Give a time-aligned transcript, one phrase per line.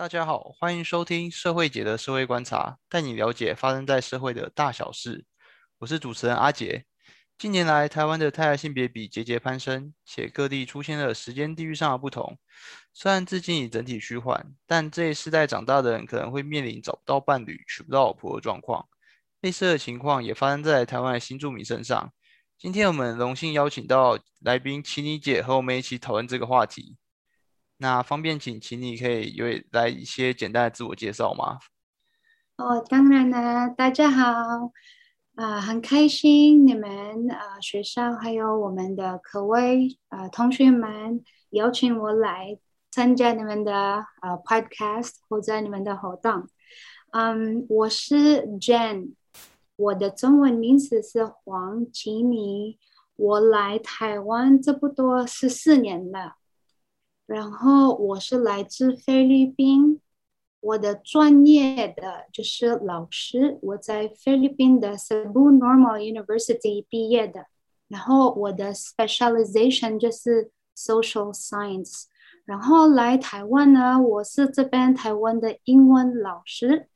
[0.00, 5.26] 大家好，欢迎收听社会姐的社会观察，带你了解发生在社会的大小事。
[5.76, 6.86] 我是主持人阿杰。
[7.36, 12.38] 近年来，台湾的胎儿性别比节节攀升，且各地出现了时间地域上的不同。
[12.94, 18.88] 虽然至今已整体趋缓，但这一世代长大的人可能会面临找不到伴侣、娶不到老婆的状况。
[19.42, 22.10] 类似的情况也发生在台湾的新住民身上。
[22.58, 26.96] 今天我们荣幸邀请到来宾齐妮姐和我们一起讨论这个话题。
[27.82, 31.58] 那方便请，请你可以有来一些简单的自我介绍吗？
[32.58, 34.70] 哦，当然了，大家好，
[35.34, 42.58] 啊，很开心你们啊学校还有我们的各位啊同学们邀请我来
[42.90, 46.46] 参加你们的啊 podcast 或者你们的活动。
[47.12, 49.14] 嗯，我是 Jane，
[49.76, 52.78] 我的中文名字是黄吉妮，
[53.16, 56.34] 我来台湾差不多十四年了。
[57.30, 60.00] 然后我是来自菲律宾，
[60.58, 67.46] 我的专业的就是老师，我在菲律宾的 Cebu Normal University 毕业的。
[67.86, 72.06] 然后我的 specialization 就是 social science。
[72.44, 76.88] 然后来台湾呢，我是这边台湾的英文老师。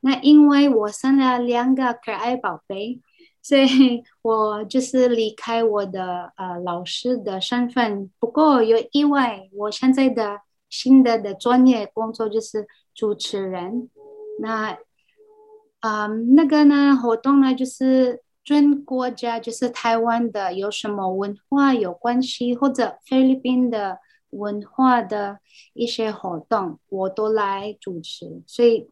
[0.00, 3.02] 那因为我生了两个可爱宝贝。
[3.42, 13.88] 所以我就是离开我的呃老师的身份，不过有意外，我现在的新的的专业工作就是主持人。
[14.40, 14.78] 那
[15.80, 25.38] 啊那个呢活动呢就是跟国家就是台湾的有什么文化有关系，或者菲律宾的文化的
[25.72, 28.42] 一些活动，我都来主持。
[28.46, 28.90] 所以。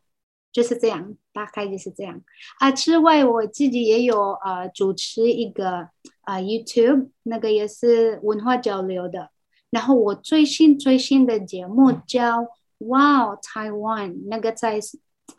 [0.59, 2.21] 就是这样，大概就是这样
[2.59, 2.69] 啊。
[2.73, 5.89] 之外，我自己也有呃主持一个
[6.23, 9.31] 啊 YouTube，那个也是文化交流的。
[9.71, 12.39] 然后我最新最新的节目叫
[12.79, 14.81] Wow Taiwan，那个在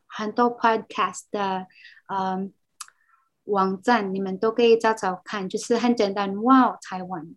[0.07, 1.67] 很多 Podcast 的
[2.07, 2.53] 嗯
[3.43, 7.35] 网站，你们都可以找找看，就是很简单 Wow Taiwan。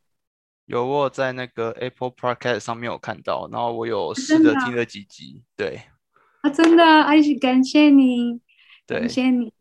[0.67, 5.81] 有我在那个 Apple Podcast 上面有看到，然后我有试着听了几集，对。
[6.43, 8.41] 啊，真的，还是感谢你，
[8.87, 9.53] 感谢你。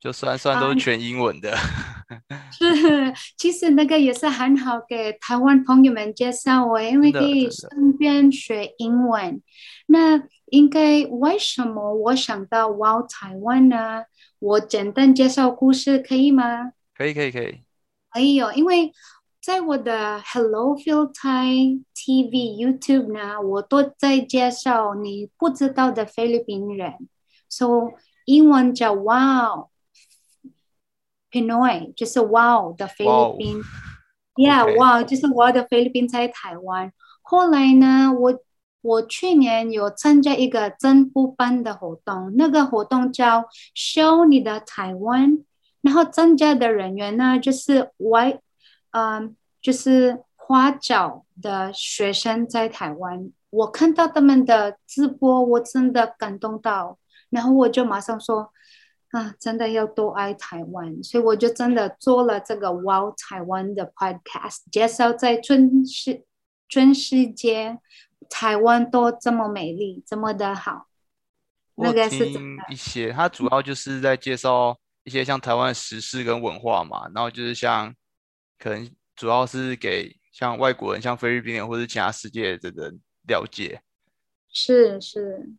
[0.00, 1.56] 就算算都是全英文的。
[2.52, 9.42] 是，其实那个也是很好给台湾朋友们介绍我，因为可以顺便学英文。
[9.86, 14.04] 那应该为什么我想到哇台湾呢？
[14.38, 16.72] 我简单介绍故事可以吗？
[16.96, 17.60] 可以，可以，可以。
[18.10, 18.92] 可以哦，因为。
[19.48, 27.08] 在我的 Hello Feel Thai TV YouTube 呢，我都在介绍你不知道的菲律宾人。
[27.48, 27.92] So
[28.26, 29.70] 英文叫 Wow
[31.30, 33.62] Pinoy，就是 Wow 的菲律宾。
[34.34, 36.92] Yeah，Wow 就是 Wow 的菲律宾在台湾。
[37.22, 38.38] 后来呢，我
[38.82, 45.42] 我去年有参加一个增补班的活动，那个活动叫 Show 你的台湾。
[45.80, 48.42] 然后参加的人员呢，就是外，
[48.90, 49.34] 嗯。
[49.60, 56.98] 就是花脚的学生在台湾，我看到他们的直播，我真的感动到，
[57.30, 58.52] 然后我就马上说，
[59.10, 66.24] 啊，真的要多爱台湾，所以我就真的做了这个 Wow 台湾的 Podcast，介绍在全世
[66.68, 67.78] 全世界
[68.30, 70.86] 台湾都这么美丽，这么的好。
[71.74, 72.28] 那个是
[72.70, 77.92] 一些，它主要就是在介绍一些像台湾的时事跟文化嘛，然后就是像
[78.58, 78.88] 可能。
[79.18, 83.82] 主要是给像外国人，像菲律宾人或者其他世界的人了解。
[84.52, 85.50] 是是，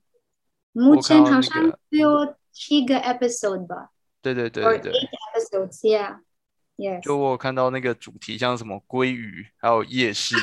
[0.72, 3.90] 目前好像只有七个 episode 吧？
[4.22, 4.94] 对对对对对
[5.36, 7.04] ，episode，yeah，yes。
[7.04, 10.38] 就我看到那个主题像什么鲑鱼，还有夜市。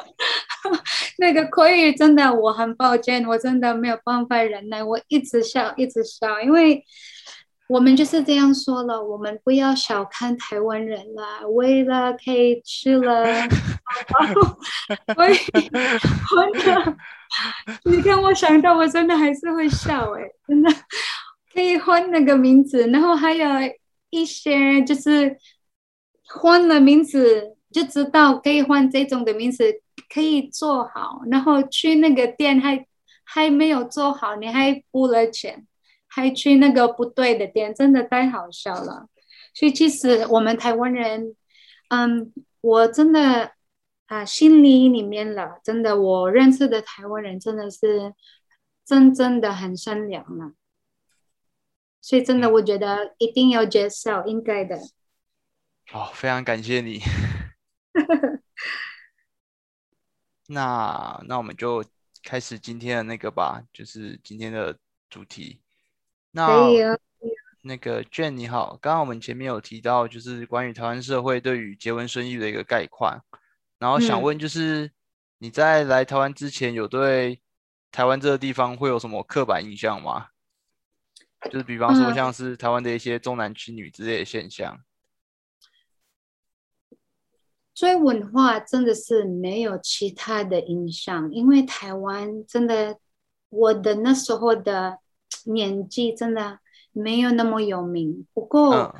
[1.16, 6.84] 那个鲑鱼真的，我很抱歉，我真的没有办法忍耐，我一直笑一直笑，因为。
[7.70, 11.48] 我们就是这样说了，我们不要小看台湾人了。
[11.50, 13.24] 为了可以吃了，
[15.14, 16.96] 所以真的，
[17.84, 20.68] 你看我想到，我真的还是会笑哎，真的
[21.54, 23.48] 可以换那个名字，然后还有
[24.10, 25.36] 一些就是
[26.26, 29.64] 换了名字就知道可以换这种的名字，
[30.12, 32.84] 可以做好，然后去那个店还
[33.22, 35.68] 还没有做好，你还付了钱。
[36.12, 39.08] 还去那个不对的店，真的太好笑了。
[39.54, 41.36] 所以其实我们台湾人，
[41.88, 43.52] 嗯，我真的
[44.06, 48.12] 啊，心里里面了，真的，我认识的台湾人真的是
[48.84, 50.52] 真正的很善良了。
[52.00, 54.78] 所以真的，我觉得一定要接受，应该的。
[55.86, 57.00] 好，非常感谢你。
[60.48, 61.84] 那那我们就
[62.24, 64.76] 开始今天的那个吧，就是今天的
[65.08, 65.60] 主题。
[66.32, 66.98] 可那。
[67.62, 73.22] 那个 Jane 你好，刚刚我们前面有提到，就是关于台湾社会对于结婚生育的一个概况，
[73.78, 74.90] 然后想嗯问，就是
[75.36, 77.42] 你在来台湾之前，有对
[77.92, 80.28] 台湾这个地方会有什么刻板印象吗？
[81.50, 84.80] 就是比方说嗯像是台湾的一些重男轻女之类的现象。
[87.78, 92.98] 对文化真的是没有其他的影响，因为台湾真的，
[93.50, 94.98] 我的那时候的
[95.46, 96.60] 年纪真的
[96.92, 98.26] 没有那么有名。
[98.32, 98.94] 不过，嗯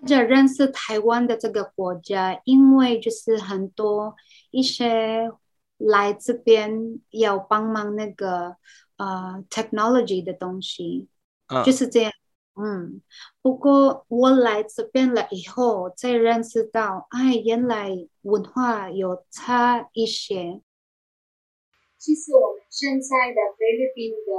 [0.00, 4.16] 大家认识台湾的这个国家，因为就是很多
[4.50, 5.30] 一些
[5.78, 8.56] 来这边要帮忙那个
[8.96, 11.08] 呃 technology 的东西，
[11.46, 12.12] 嗯，就是这样。
[12.54, 13.00] 嗯，
[13.40, 17.90] 不过我来这边了以后，才认识到，哎，原来
[18.22, 20.60] 文化有差一些。
[21.96, 24.32] 其实我们现在的菲律宾的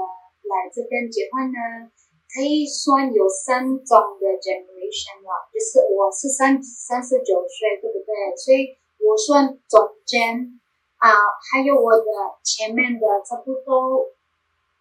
[0.49, 1.91] 来这边结婚呢，
[2.33, 8.35] 可以算有三种的 generation 了，就是我是三三十九岁，对不对？
[8.35, 10.59] 所以我算中间
[10.97, 11.09] 啊，
[11.51, 12.05] 还有我的
[12.43, 14.11] 前面的差不多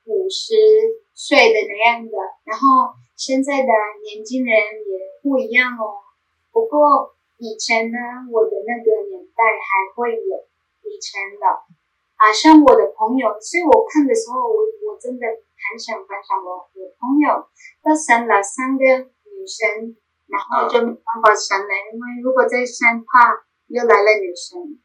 [0.05, 0.55] 五十
[1.15, 3.73] 岁的那样的，然后现在的
[4.05, 6.03] 年轻人也不一样哦。
[6.51, 7.99] 不过以前呢，
[8.31, 10.47] 我的那个年代还会有
[10.83, 11.47] 以前的
[12.23, 17.51] 啊，像我的朋友，所以我看的时候，我我真的很想分享我我朋友，
[17.83, 19.99] 他生了三个女生，
[20.31, 24.79] 然后就没办法生了，因为如果再生怕又来了女生，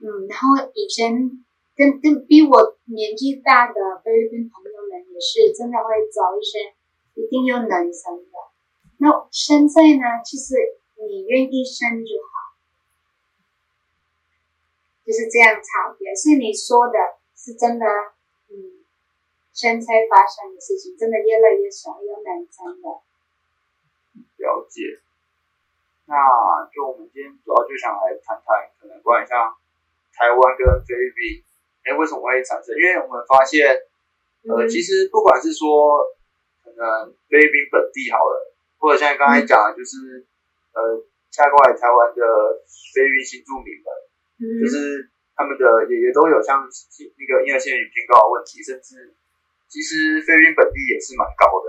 [0.00, 1.44] 嗯，然后以前
[1.76, 2.56] 跟跟比我
[2.88, 6.72] 年纪大的菲律宾朋友们也是真的会找一些
[7.20, 8.32] 一定有男生的。
[8.96, 10.56] 那现在呢，其实
[10.96, 12.39] 你愿意生就好，
[15.10, 16.14] 就是这样吵，也。
[16.14, 16.94] 是你说的
[17.34, 17.84] 是真的，
[18.46, 18.86] 嗯，
[19.52, 22.86] 现在发生的事情真的越来越少有男生的。
[24.38, 25.02] 了解。
[26.06, 26.14] 那
[26.70, 29.50] 就我们今天主要就想来谈谈，可能关于像
[30.14, 31.42] 台湾跟菲律宾，
[31.82, 32.70] 哎，为什么会产生？
[32.78, 33.66] 因为我们发现，
[34.46, 36.06] 呃，嗯其实不管是说
[36.62, 40.22] 可能菲律宾本地好了，或者像刚才讲的，就是、
[40.70, 42.22] 呃嫁过来台湾的
[42.94, 43.86] 菲律宾新住民们，
[44.40, 49.12] 嗯就是他们的也也都有像那个婴儿性别偏高的问题，甚至
[49.68, 51.68] 其实菲律宾本地也是蛮高的。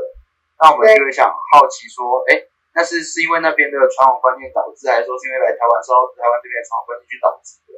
[0.58, 7.76] 那我们就会想好奇说，哎，那是是因为那边的传统观念导致，还是说是因为来台湾之后台湾这边的传统观念去导致的？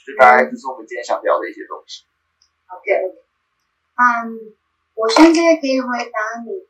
[0.00, 2.06] 就大概就是我们今天想聊的一些东西。
[2.70, 3.18] OK OK，
[3.98, 4.54] 嗯，
[4.94, 6.69] 我现在可以回答你。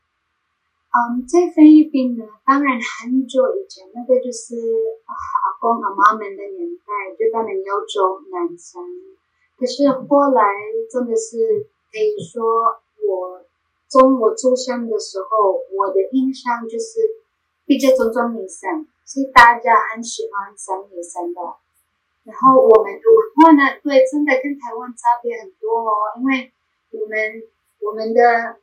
[0.91, 4.59] 嗯，在菲律宾呢，当然很久以前，那个就是
[5.07, 5.15] 阿
[5.61, 8.83] 公阿妈们的年代，就他们要求男生。
[9.57, 10.43] 可是后来
[10.91, 12.43] 真的是可以说，
[13.07, 13.45] 我
[13.89, 17.23] 中我出生的时候，我的印象就是
[17.67, 21.41] 比较尊重女生，所以大家很喜欢生女生的。
[22.25, 26.51] 然后我们的文化呢，对，真的跟台湾差别很多哦，因为
[26.91, 27.17] 我们
[27.79, 28.59] 我们的，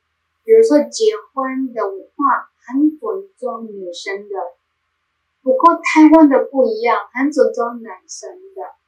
[0.48, 4.56] 比如说结婚的文化很尊重女生的，
[5.44, 8.80] 不过台湾的不一样，很尊重男生的。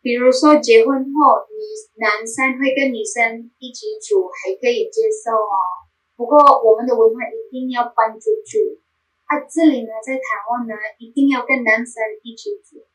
[0.00, 1.60] 比如说结婚后，女
[2.00, 5.84] 男生会跟女生一起住，还可以接受哦。
[6.16, 8.80] 不过我们的文化一定要搬出去，
[9.28, 12.88] 啊，这里呢，在台湾呢，一定要跟男生一起住。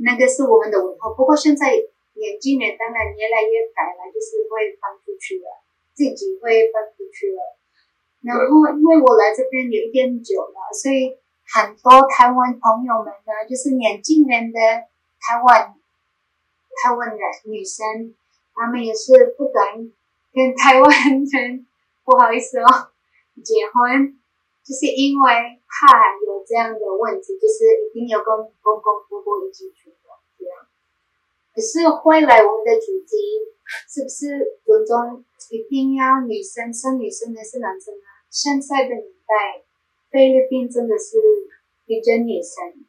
[0.00, 1.12] 那个是我们的文化。
[1.12, 5.59] 不过现在年轻人当然越来越改了，就是会搬出去了，
[6.00, 7.60] 自己会搬出去了。
[8.24, 8.40] 然后
[8.72, 14.58] 因为我来这边有一点久了，所以很多台湾朋友们呢，就是年轻人的
[15.20, 15.76] 台湾
[16.80, 17.20] 台湾人
[17.52, 18.16] 女生，
[18.56, 19.76] 他们也是不敢
[20.32, 20.88] 跟台湾
[21.20, 21.66] 人
[22.04, 22.88] 不好意思哦
[23.44, 24.16] 结婚，
[24.64, 30.64] 就是因为怕有这样的问题，就是一定要跟公公婆婆一起住的这样。
[31.52, 33.16] 可是回来我们的主题
[33.88, 38.24] 是不是尊重一定要女生生女生还是男生啊？
[38.28, 39.64] 现在的年代，
[40.10, 41.16] 菲律宾真的是
[41.86, 42.84] 比较女生，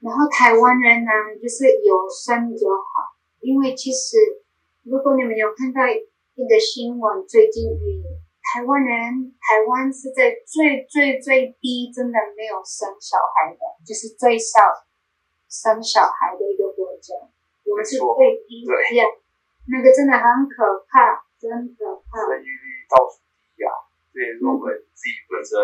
[0.00, 1.10] 然后台湾人呢，
[1.42, 4.16] 就是有生就好，因为其实
[4.82, 7.64] 如果你们有看到一个新闻，最近
[8.42, 14.60] 台湾人台湾是在最最最低，真的没有生小孩的，就是最少
[15.48, 17.14] 生小孩的一个国家，
[17.64, 19.06] 我们是最低对呀，
[19.70, 22.20] 那个真的很可怕，真可怕。
[22.28, 23.72] 生育率倒数第一啊，
[24.12, 25.56] 这也是我们自己本身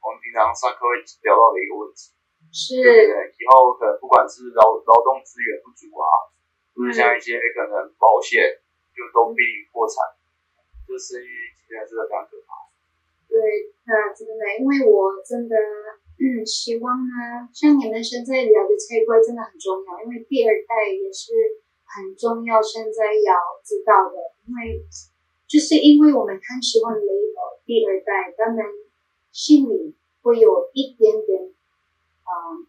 [0.00, 2.12] 我们平常上课会聊到的一个问题。
[2.52, 3.12] 是对对？
[3.36, 6.30] 以后可能不管是劳劳动资源不足啊，
[6.72, 8.40] 就是像一些可能保险
[8.94, 10.14] 就都濒临破产，
[10.86, 12.70] 这生育现在真的非常可怕。
[13.28, 15.58] 对，那真的，因为我真的
[16.16, 21.60] 嗯希望呢，像你们现在聊的这一块真的很重要，因为第二代也是
[21.96, 23.32] 很重要，现在要
[23.64, 24.84] 知道的，因为
[25.48, 28.62] 就是因为我们看喜欢 label 第二代，他们
[29.32, 32.68] 心里会有一点点，嗯。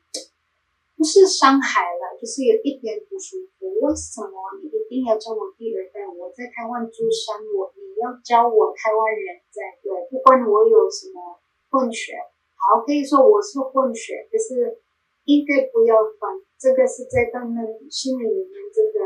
[0.98, 3.70] 不是伤害了，就是有一点不舒服。
[3.86, 6.02] 为什么你一定要叫我第二代？
[6.10, 9.94] 我在台湾出生，我你要教我台湾人在对。
[10.10, 11.38] 不管我有什么
[11.70, 12.18] 混血，
[12.58, 14.82] 好可以说我是混血，可是
[15.26, 16.42] 应该不要分。
[16.60, 17.54] 这个是在他们
[17.92, 19.00] 心里面真的，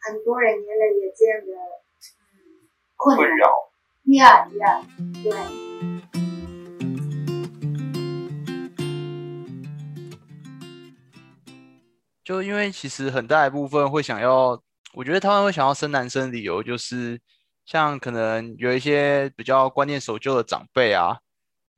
[0.00, 1.52] 很多人原来有这样的
[2.96, 3.70] 困扰。
[4.14, 4.82] 呀呀，
[5.22, 5.30] 对。
[12.24, 14.58] 就因为其实很大一部分会想要，
[14.94, 17.20] 我觉得他们会想要生男生，理由就是
[17.66, 21.18] 像可能有一些比较观念守旧的长辈啊，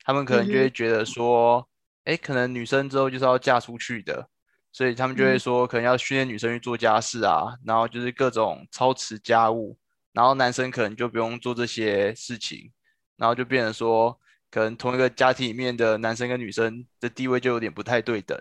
[0.05, 1.69] 他们可能就会觉得说，
[2.05, 4.29] 哎，可能女生之后就是要嫁出去的，
[4.79, 9.77] 所以他们就会说，可能要训练女生去做家事啊，然后就是各种操持家务，
[10.13, 12.71] 然后男生可能就不用做这些事情，
[13.17, 14.17] 然后就变成说，
[14.53, 18.41] 可能同一个家庭里面的男生跟女生的地位就有点不太对等，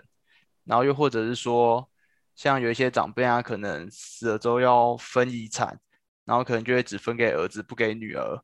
[0.62, 1.90] 然后又或者是说。
[2.36, 5.76] 像有一些长辈啊，可能死了之后要分遗产，
[6.24, 8.40] 然后可能就会只分给儿子，不给女儿。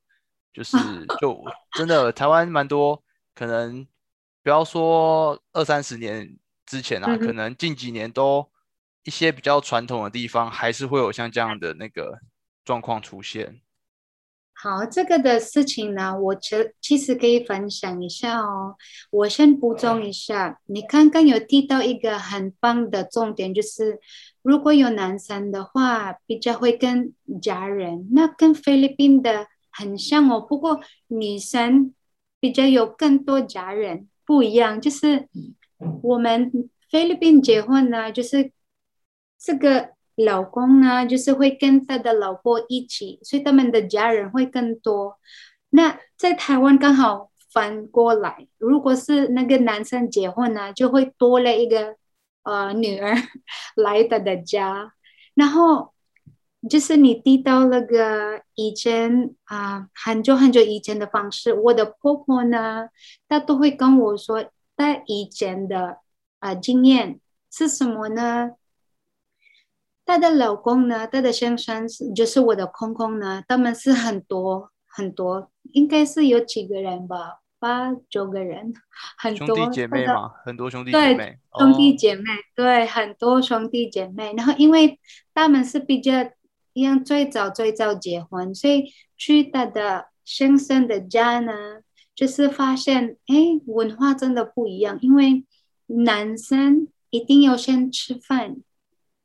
[0.53, 0.77] 就是
[1.21, 3.01] 就真的台湾蛮多，
[3.37, 3.87] 可能
[4.43, 6.29] 不要说二三十年
[6.67, 8.49] 之前啊，可能近几年都
[9.05, 12.19] 一些比较传统的地方，还是会有像这样的那个
[12.65, 13.61] 状况出现。
[14.57, 18.77] 好，这个的事情呢，我其其实可以分享一下哦。
[19.11, 24.01] 我先补充一下，你刚刚有提到一个很棒的重点，就是
[24.43, 30.41] 如果有男生的话，比较会跟家人，那跟菲律宾的很像哦。
[30.41, 31.93] 不过女生
[32.41, 34.81] 比较有更多家人，不一样。
[34.81, 35.29] 就是
[36.03, 36.51] 我们
[36.91, 38.53] 菲律宾结婚呢，就是
[39.39, 39.95] 这个。
[40.17, 45.19] 老公呢，就是会跟他的老婆一起，所以他们的家人会更多。
[45.71, 51.97] 那在台湾刚好反过来，如果是那个男生结婚呢，就会多了一个
[52.45, 53.13] 呃女儿
[53.75, 54.93] 来他的家。
[55.35, 55.93] 然后
[56.71, 62.89] 就是你提到那个以前啊，很久很久以前的方式，我的婆婆呢，
[63.29, 64.45] 她都会跟我说，
[64.77, 65.99] 她以前的
[66.39, 68.53] 啊经验是什么呢？
[70.05, 71.07] 她的老公呢？
[71.07, 73.43] 她的先生是就是我的空空呢？
[73.49, 78.75] 他们是很多很多，应该是有几个人吧，八九个人，
[79.17, 82.23] 很多兄弟姐妹嘛，很多兄弟姐妹，兄弟姐妹
[82.55, 84.35] 对，很多兄弟姐妹。
[84.37, 85.01] 然后因为
[85.33, 86.13] 他们是比较
[86.75, 91.53] 一样最早最早结婚，所以去他的先生的家呢，
[92.15, 95.45] 就是发现哎，文化真的不一样，因为
[95.87, 98.57] 男生一定要先吃饭。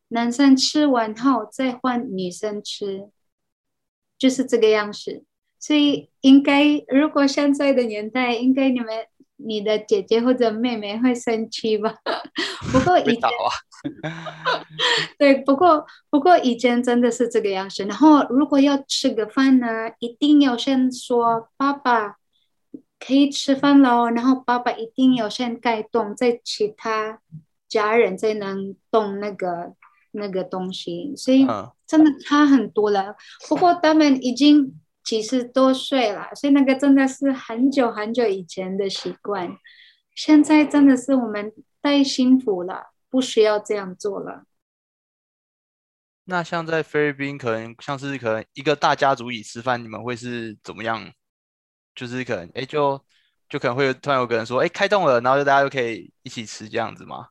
[0.09, 3.09] 男生吃完后再换女生吃，
[4.17, 5.23] 就是这个样子。
[5.59, 8.87] 所以应该，如果现在的年代，应该你们
[9.35, 11.95] 你的姐姐或者妹妹会生气吧？
[12.71, 13.29] 不过以前，
[15.19, 17.83] 对，不过不过以前真的是这个样子。
[17.83, 22.15] 然后如果要吃个饭呢，一定要先说爸爸
[22.99, 27.21] 可以吃饭喽，然后爸爸一定要先盖动，在其他
[27.67, 29.75] 家人才能动那个。
[30.11, 31.45] 那个东西，所以
[31.85, 33.15] 真的差很多了。
[33.47, 39.55] 不过他们已经几十多岁了，所以那个真的是很久很久以前的习惯。
[40.15, 44.45] 现在真的是我们太幸福了，不需要这样做了。
[46.25, 51.11] 那像在菲律宾，可能像是可能一个大家族一起吃饭，你们会是怎么样？
[51.95, 52.99] 就是可能哎，就
[53.49, 57.27] 就可能会突然有个人说，哎，开动了，然后就大家就可以一起吃这样子吗？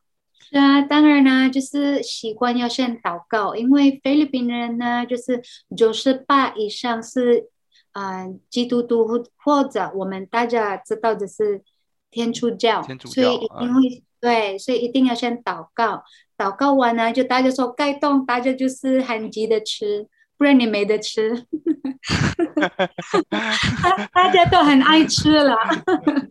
[0.51, 5.41] 是啊，当然呢，就是习惯要先祷告，因为菲律宾人呢，就是
[5.77, 7.49] 九十八以上是
[7.93, 11.63] 嗯基督徒或者我们大家知道的是
[12.09, 16.03] 天主教，所以一定会对，所以一定要先祷告，
[16.35, 20.07] 祷告完呢，就大家说该动，大家就是很急的吃，
[20.39, 21.45] 不然你没得吃，
[23.29, 25.53] 大 大家都很爱吃了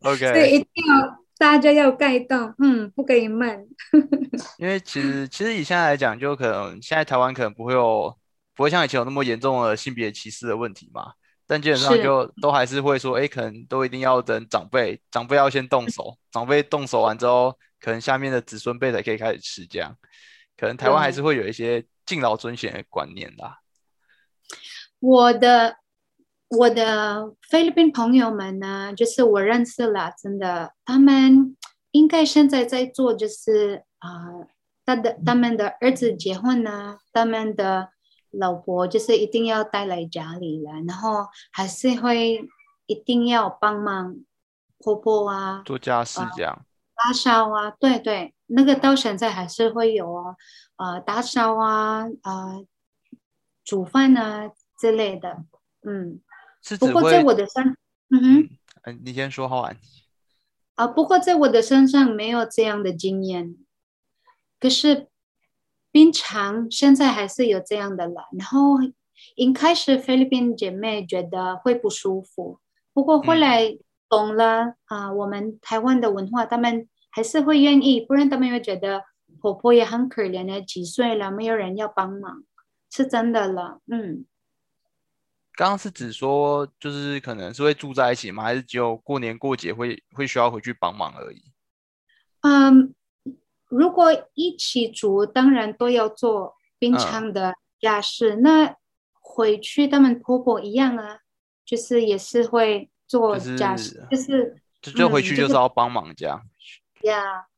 [0.03, 1.25] ，OK，所以一定要。
[1.39, 3.65] 大家要盖动，嗯，不可以慢。
[4.59, 8.13] 因为其实，其实以现在来讲，就可能现在台湾可能不会有，
[8.57, 11.13] 不会像以前有那么严重的性别歧视的问题嘛。
[11.47, 19.95] 但基本上就都还是会说，哎，可能都一定要等长辈，长辈要先动手，长辈动手完之后，可能下面的子孙辈才可以开始吃这样。
[20.57, 23.57] 可能台湾还是会有一些敬老尊贤的观念啦。
[25.01, 25.77] 我的
[26.49, 31.57] 我的菲律宾朋友们呢，就是我认识了，真的，他们
[31.93, 34.49] 应该现在在做，就是啊，
[34.85, 37.91] 他的他们的儿子结婚呢，他们的
[38.31, 42.49] 老婆就是一定要带来家里了，然后还是会
[42.87, 44.17] 一定要帮忙
[44.79, 46.65] 婆婆啊，做家事这样。
[46.95, 50.37] 打扫啊，对对，那个到现在还是会有哦，
[50.77, 52.65] 呃，打扫啊，呃，
[53.63, 55.45] 煮饭啊之类的，
[55.83, 56.21] 嗯。
[56.79, 57.77] 不过在我的身，
[58.11, 58.49] 嗯哼，
[58.83, 59.73] 嗯，你先说好啊。
[60.75, 63.57] 啊，不过在我的身上没有这样的经验，
[64.59, 65.07] 可是
[65.93, 68.29] 平常现在还是有这样的了。
[68.37, 68.77] 然后
[69.37, 72.59] 一开始菲律宾姐妹觉得会不舒服，
[72.93, 79.05] 不过后来懂了啊，我们台湾的文化，他们还是会愿意，不然他们会觉得
[79.41, 82.43] 婆婆也很可怜的，几岁了没有人要帮忙，
[82.91, 84.27] 是真的了，嗯。
[85.59, 88.45] 刚刚是指说，就是可能是会住在一起吗？
[88.45, 91.43] 还是只有过年过节会会需要回去帮忙而已？
[92.43, 92.95] 嗯，
[93.67, 98.37] 如果一起住，当然都要做平常的家事。
[98.37, 98.77] 那
[99.21, 101.19] 回去他们婆婆一样啊，
[101.65, 106.41] 就是也是会做家事，就是就就回去就是要帮忙这样。
[107.03, 107.49] 呀，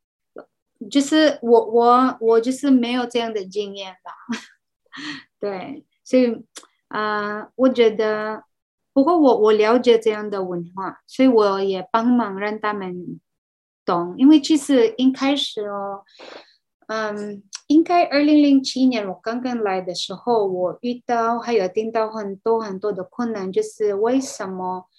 [0.89, 4.11] 就是我我我就是没有这样的经验吧。
[5.39, 6.43] 对，所以。
[6.91, 8.43] 啊，我觉得，
[8.91, 13.21] 不过我我了解这样的文化，所以我也帮忙让他们
[13.85, 14.13] 懂。
[14.17, 16.03] 因为其实一开始哦，
[16.87, 24.89] 嗯，应该二零零七年我刚刚来的时候，我遇到还有听到很多很多的困难，就是为什么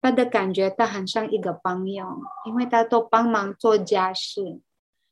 [0.00, 2.06] 他的感觉他很像一个朋友，
[2.46, 4.58] 因为他都帮忙做家事，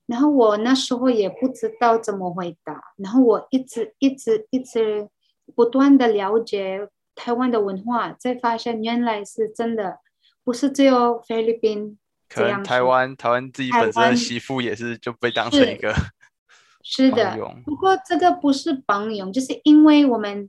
[0.07, 5.11] 然后我那时候也不知道怎么回答，然后我一直一直一直。
[5.55, 9.99] 不断的了解台湾的文化，才发现原来是真的，
[10.45, 15.93] 不是只有菲律宾可能台湾台湾自己本身的媳妇也是就被当成一个
[16.85, 17.37] 是的。
[17.65, 20.49] 不过这个不是帮佣，就是因为我们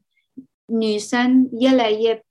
[0.67, 2.24] 女生越来越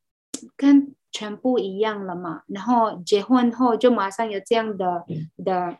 [0.56, 5.04] 跟全部一样了嘛，然后结婚后就马上有这样的
[5.44, 5.78] 的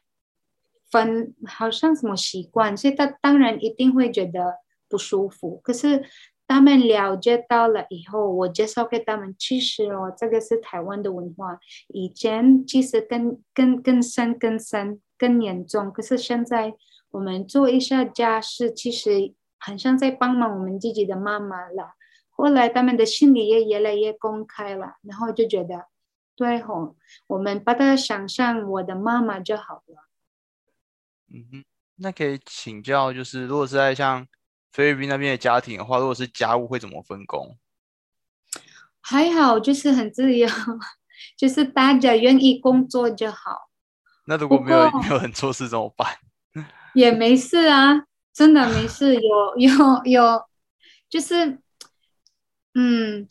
[0.90, 4.56] 分，好像什么习惯，所以她当然一定会觉得
[4.88, 5.60] 不舒服。
[5.62, 6.04] 可是。
[6.48, 15.92] 他们了解到了以后，我介绍给他们，其实哦，这个是台湾的文化，以前其实更更更深、更深、更严重。
[15.92, 16.74] 可是现在
[17.10, 21.92] 我们做一下家事，其实很像在帮忙我们自己的妈妈了。
[22.30, 25.84] 后来他们的心里也越来越公开了，然后就觉得，
[26.34, 30.08] 对吼，我们把它想象我的妈妈就好了。
[31.30, 31.64] 嗯哼，
[31.96, 34.26] 那可以请教，就是如果是在像。
[34.78, 37.58] 菲律宾那边的家庭的话，如果是家务会怎么分工？
[39.00, 40.48] 还好，就是很自由，
[41.36, 43.70] 就是大家愿意工作就好。
[44.26, 46.06] 那如果没有没有人做事怎么办？
[46.94, 49.16] 也没事啊，真的没事。
[49.18, 50.44] 有有有，
[51.10, 51.58] 就是
[52.74, 53.26] 嗯，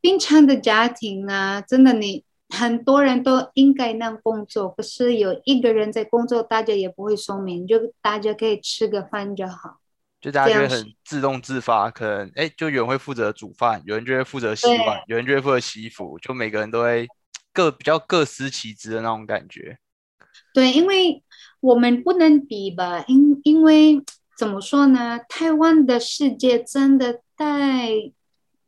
[0.00, 9.80] 平常的家庭呢，真的你很多人都应该那样工作，可是有一个人在工作，大家也不会说明，就大家可以吃个饭就好。
[10.20, 17.06] 就大家觉得很自动自发，可能哎，就有人会负责煮饭，有人就会负责洗碗，有人就会负责洗衣服，就每个人都会
[17.52, 19.78] 各比较各司其职的那种感觉。
[20.52, 21.22] 对，因为
[21.60, 24.02] 我们不能比吧，因因为
[24.36, 25.20] 怎么说呢？
[25.28, 27.90] 台湾的世界真的太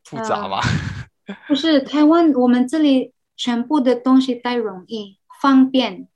[0.04, 0.60] 复杂吗？
[1.48, 6.08] 不是，台湾我们这里全部的东西太容易方便，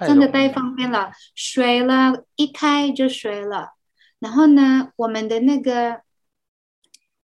[0.00, 3.75] 真的太方便了，水了一开就水了。
[4.18, 6.00] 然后呢，我们的那个，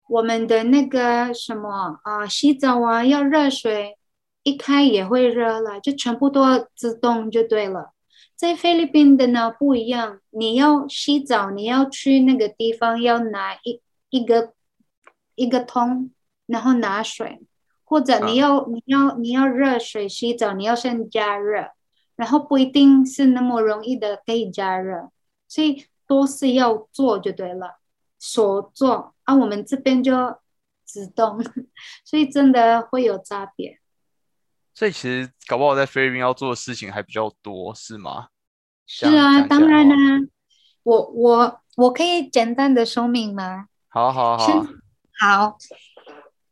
[0.09, 3.97] 我们的那个什么啊，洗澡啊，要热水，
[4.43, 6.43] 一开也会热了，就全部都
[6.75, 7.93] 自动就对了。
[8.35, 14.53] 在菲律宾的呢不一样，你要洗澡，你要去那个地方要拿一一个
[15.35, 16.11] 一个桶，
[16.47, 17.39] 然后拿水，
[17.85, 21.69] 或者你要你要你要热水洗澡，你要先加热，
[22.17, 25.09] 然后不一定是那么容易的可以加热，
[25.47, 25.85] 所以。
[26.11, 27.79] 都是要做就对了，
[28.19, 30.13] 所做啊，我们这边就
[30.83, 31.41] 自动，
[32.03, 33.79] 所以真的会有差别。
[34.73, 38.27] 所以其实搞不好在菲律宾要做的事情还比较多，是吗？
[38.85, 39.95] 是啊，当然啦。
[40.83, 43.67] 我我我可以简单的说明吗？
[43.87, 44.65] 好好好。
[45.17, 45.57] 好，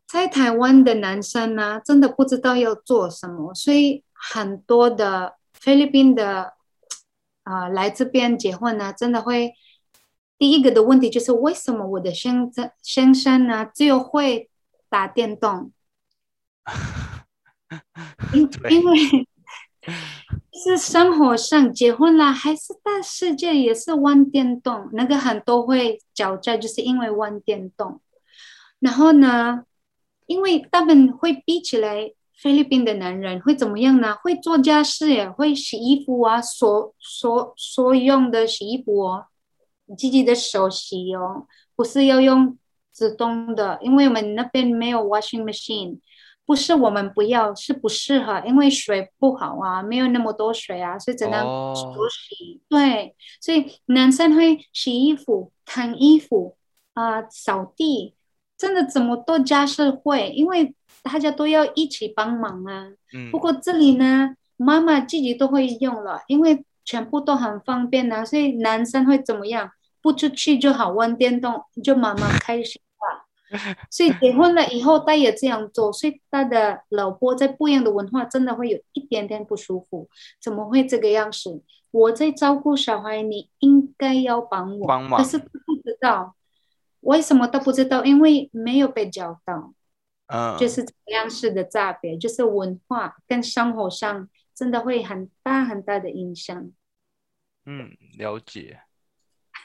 [0.07, 6.53] 在台湾的男生呢，真的不知道要做什么，所以很多的菲律宾的。
[7.49, 9.55] 啊，来这边结婚呢，真的会
[10.37, 14.51] 第一个的问题就是为什么我的先生先生呢只有会
[14.87, 15.71] 打电动？
[18.33, 19.27] 因 因为
[20.53, 27.99] 是生活上结婚了，还是大世界也是玩电动，那个很多会吵架，就是因为玩电动。
[28.79, 29.63] 然后呢，
[30.27, 34.15] 因为他们会比起来，菲律宾的男人会怎么样呢？
[34.23, 39.25] 会做家事耶，会洗衣服啊，所所所用的洗衣服哦，
[39.85, 42.57] 你自己的手洗哦，不是要用
[42.91, 45.99] 自动的，因为我们那边没有 washing machine。
[46.45, 52.59] 不是我们不要，是不适合，因为水不好啊，没有那么多水啊，所以只能哦手洗。
[52.67, 56.57] 对，所以男生会洗衣服、烫衣服
[56.95, 58.15] 啊、扫地，
[58.57, 62.87] 真的怎么多家事会，因为大家都要一起帮忙啊。
[63.13, 69.71] 嗯不过这里呢，妈妈自己都会用了，因为全部都很方便啊，所以男生会怎么样？
[70.01, 73.25] 不出去就好，玩电动就妈妈开心吧。
[73.91, 80.07] 所以结婚了以后，他也这样做，所以他的老婆在不一样的文化，真的会有一点点不舒服。
[80.41, 81.61] 怎么会这个样子？
[81.91, 85.45] 我在照顾小孩，你应该要帮我，帮忙可是不
[85.83, 86.35] 知道，
[87.01, 88.05] 为什么都不知道？
[88.05, 89.73] 因为没有被教导。
[90.31, 96.71] 嗯，就是这样式的差别，就是文化跟生活上真的会很大很大的影响。
[97.65, 98.79] 嗯，了解，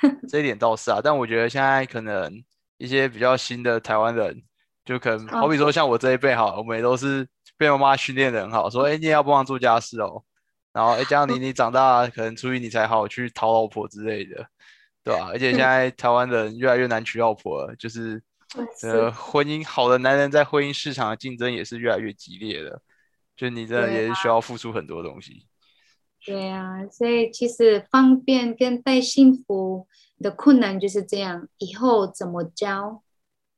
[0.29, 2.43] 这一点倒是啊，但我觉得现在可能
[2.79, 4.43] 一些比较新的台湾人，
[4.85, 10.25] 就可能哦好比说像我这一辈哈，我们也都是被妈妈训练的很好，说，哎，你也要帮忙做家事哦，
[10.73, 14.47] 然后，哎，这样你你长大可能出去你才好去讨老婆之类的，
[15.03, 15.29] 对吧？
[15.31, 18.23] 而且现在台湾人越来越难娶老婆了，就是
[18.83, 22.81] 呃，婚姻好的男人在婚姻市场的竞争也是越来越激烈的，
[23.37, 25.47] 就你真的也是需要付出很多东西。
[26.25, 29.87] 对啊，所以其实方便跟带幸福
[30.19, 33.03] 的困难就是这样，以后怎么教？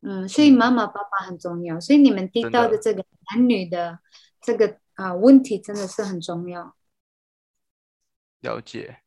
[0.00, 3.98] 嗯，所以妈妈爸爸很重要，所以你们提到的这个男女的
[4.42, 6.74] 这个啊、问题真的是很重要。
[8.40, 9.00] 了解。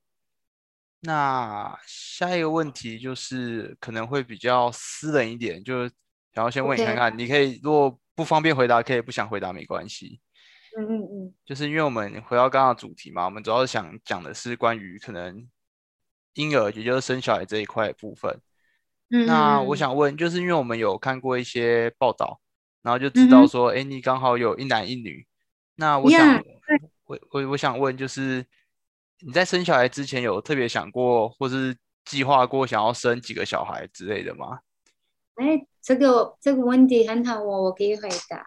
[1.02, 5.92] 那下一个问题就是可能会比较私人一点，就是
[6.34, 10.20] 想要先问你看看，你可以如果不方便回答，可以不想回答没关系。
[10.78, 15.48] 嗯嗯嗯，就是因为我们回到刚刚的主题嘛，我们主要是想讲的是关于可能
[16.36, 18.40] 婴儿，也就是生小孩这一块部分。
[19.10, 22.40] 嗯那我嗯想问，就是因为我们有看过一些报道，
[22.84, 25.26] 然后就知道说，哎、你刚好有一男一女。
[25.76, 26.44] 那我 Yeah，想，
[27.06, 28.46] 我我我想问，就是
[29.22, 34.60] 你在生小孩之前有特别想过，或是计划过想要生几个小孩之类的吗？
[35.36, 38.46] 哎，这个这个问题很好哦，我可以回答。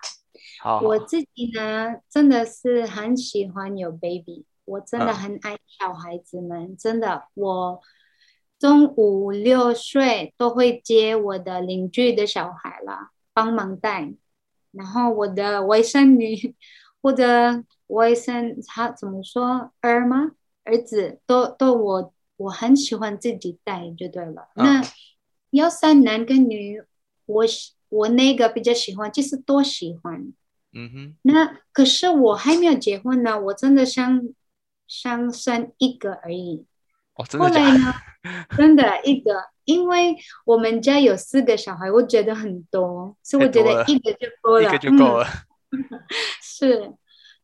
[0.60, 7.80] 好好我自己呢，真的是很喜欢有 baby，我真的嗯很爱小孩子们，真的，我
[8.58, 14.14] 中午六岁都会接我的邻居的小孩啦，帮忙带，
[14.70, 16.54] 然后我的外甥女
[17.02, 20.32] 或者外甥他怎么说儿吗？
[20.64, 24.48] 儿子都都我我很喜欢自己带就对了。
[24.56, 24.82] 嗯那
[25.50, 26.82] 要三男跟女，
[27.26, 30.32] 我喜我那个比较喜欢，就是多喜欢。
[30.72, 34.22] 嗯哼，那可是我还没有结婚呢，我真的想
[34.88, 36.64] 想生一个而已。
[37.14, 37.60] 哦，真的的？
[37.60, 37.94] 后来呢，
[38.56, 45.26] 真的一个，因为我们家有四个小孩，我觉得很多，所以我觉得一个就够了，一个就够嗯了。
[46.40, 46.94] 是，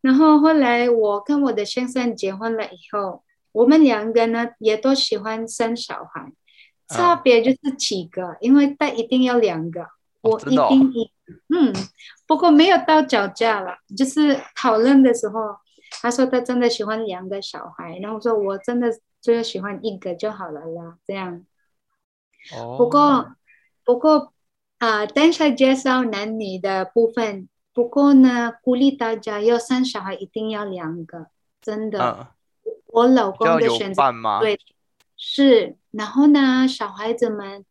[0.01, 6.33] 然后后来我跟我的先生结婚了以后，我们两个呢也都喜欢生小孩，
[6.89, 9.89] 差嗯别就是几个，因为他一定要两个，
[10.21, 11.11] 我一定一，
[11.49, 11.73] 嗯，
[12.29, 15.57] 不过没有到吵架了，就是讨论的时候，
[16.01, 18.89] 他说他真的喜欢两个小孩，然后我说我真的
[19.21, 21.45] 就喜欢一个就好了啦，这样。
[22.57, 23.35] 哦，不过，
[23.85, 24.33] 不过
[24.79, 27.49] 啊、等下介绍男女的部分。
[27.79, 31.29] 不过呢，鼓励大家要生小孩一定要两个，
[31.63, 32.01] 真的。
[32.65, 34.03] 嗯，我老公的选择？
[34.41, 34.59] 对，
[35.17, 35.77] 是。
[35.93, 37.65] 然后呢，小孩子们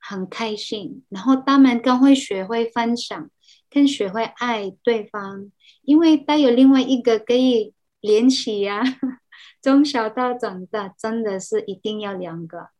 [0.00, 3.30] 很开心，然后他们更会学会分享，
[3.70, 8.82] 更学会爱对方，因为他有另外一个可以联系呀、
[9.62, 12.70] 从小到长大，真的是一定要两个，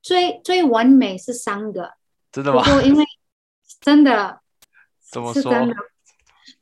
[0.00, 1.94] 最最完美是三个。
[2.30, 2.62] 真的吗？
[2.62, 3.04] 不过因为
[3.80, 4.38] 真的
[5.10, 5.42] 怎么说？
[5.42, 5.74] 是真的，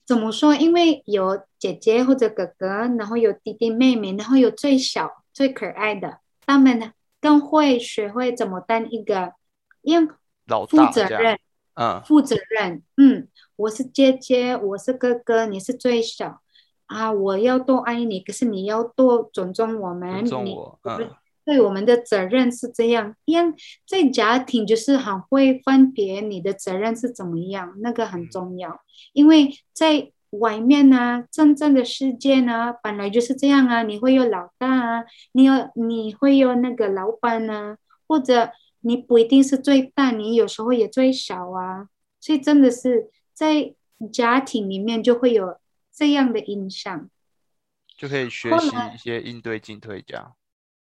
[0.09, 0.55] 怎么说？
[0.55, 9.35] 因为有姐姐或者哥哥，然后有弟弟妹妹，然后有最小最可爱的，他们呢更会学会怎么当一个，
[9.83, 10.14] 因为
[10.47, 10.79] 老负。
[10.90, 11.38] 责任，
[11.75, 12.83] 嗯，负责任。
[12.97, 16.40] 嗯，我是姐姐，我是哥哥，你是最小
[16.87, 20.79] 啊，我要多爱你，可是你要多尊重我们，尊重你我。
[20.85, 21.11] 嗯，
[21.49, 23.55] 对，我们的责任是这样，一样
[23.87, 28.83] 在家庭就是很会分别你的责任是怎么样，那个很重要。
[29.15, 41.89] 因为在外面呢，真正的世界呢，本来就是这样啊，你会有老大啊，你有你会有那个老板啊，或者你不一定是最大，你有时候也最小啊。
[42.21, 43.75] 所以真的是在
[44.13, 45.59] 家庭里面就会有
[45.91, 47.09] 这样的影响，
[47.97, 50.35] 就可以学习一些应对进退这样。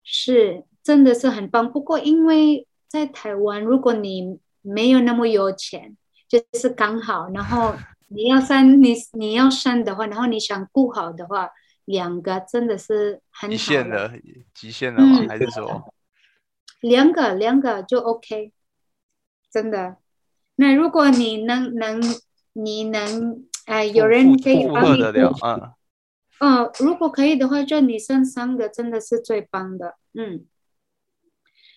[0.08, 1.72] 是，真的是很棒。
[1.72, 5.96] 不过，因为在台湾，如果你没有那么有钱，
[6.28, 7.74] 就是刚好，然后
[8.06, 11.50] 你要生你你要生的话，然后你想顾好的话，
[11.86, 14.12] 两个真的是很极限的，
[14.54, 15.26] 极限了吗？
[15.28, 15.92] 还是说
[16.80, 18.52] 两个两个就 OK？
[19.50, 19.96] 真的。
[20.54, 22.00] 那如果你能能
[22.52, 25.72] 你能哎，有人可以帮你嗯。
[26.38, 30.44] 嗯，如果可以的话，就你生三个真的是最棒的，嗯。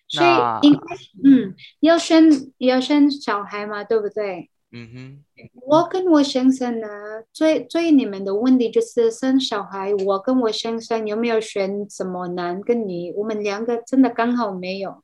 [0.08, 0.28] 所以
[0.68, 4.50] 应该嗯要生要生小孩嘛，对不对？
[4.72, 5.24] 嗯哼。
[5.68, 6.88] 我跟我先生呢，
[7.32, 9.94] 最最你们的问题就是生小孩。
[9.94, 13.14] 我跟我先生有没有选什么男跟女？
[13.14, 15.04] 我们两个真的刚好没有。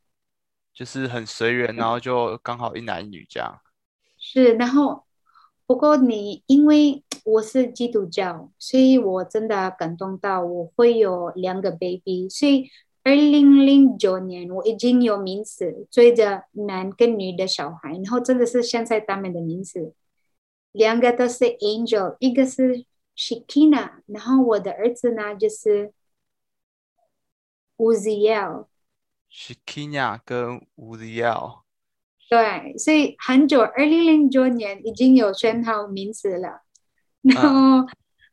[0.74, 3.62] 就是很随缘，然后就刚好一男一女这样。
[4.18, 5.06] 是，然后。
[5.68, 12.30] 不过你因为我是基督教，所以我真的感动到我会有两个 baby。
[12.30, 12.70] 所以
[13.04, 19.96] 二零零九年我已经有名字，追着男跟女的小孩，然后真的是现在他们的名字，
[20.72, 22.86] 两个都是 Angel，一个是
[23.18, 25.94] Shikina，然后我的儿子呢就是
[27.78, 28.68] Uziel。
[29.32, 31.62] Shikina 跟 Uziel。
[32.30, 36.65] 对，所以很久，二零零九年已经有选好名字了。
[37.34, 37.88] 然后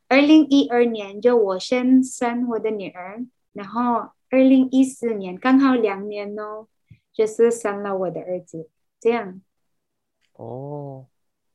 [0.08, 3.24] 二零一二年就我先生我的女儿，
[3.54, 6.66] 然后二零一四年刚好两年哦，
[7.10, 8.68] 就是生了我的儿子。
[9.00, 9.40] 这样。
[10.34, 11.06] 哦。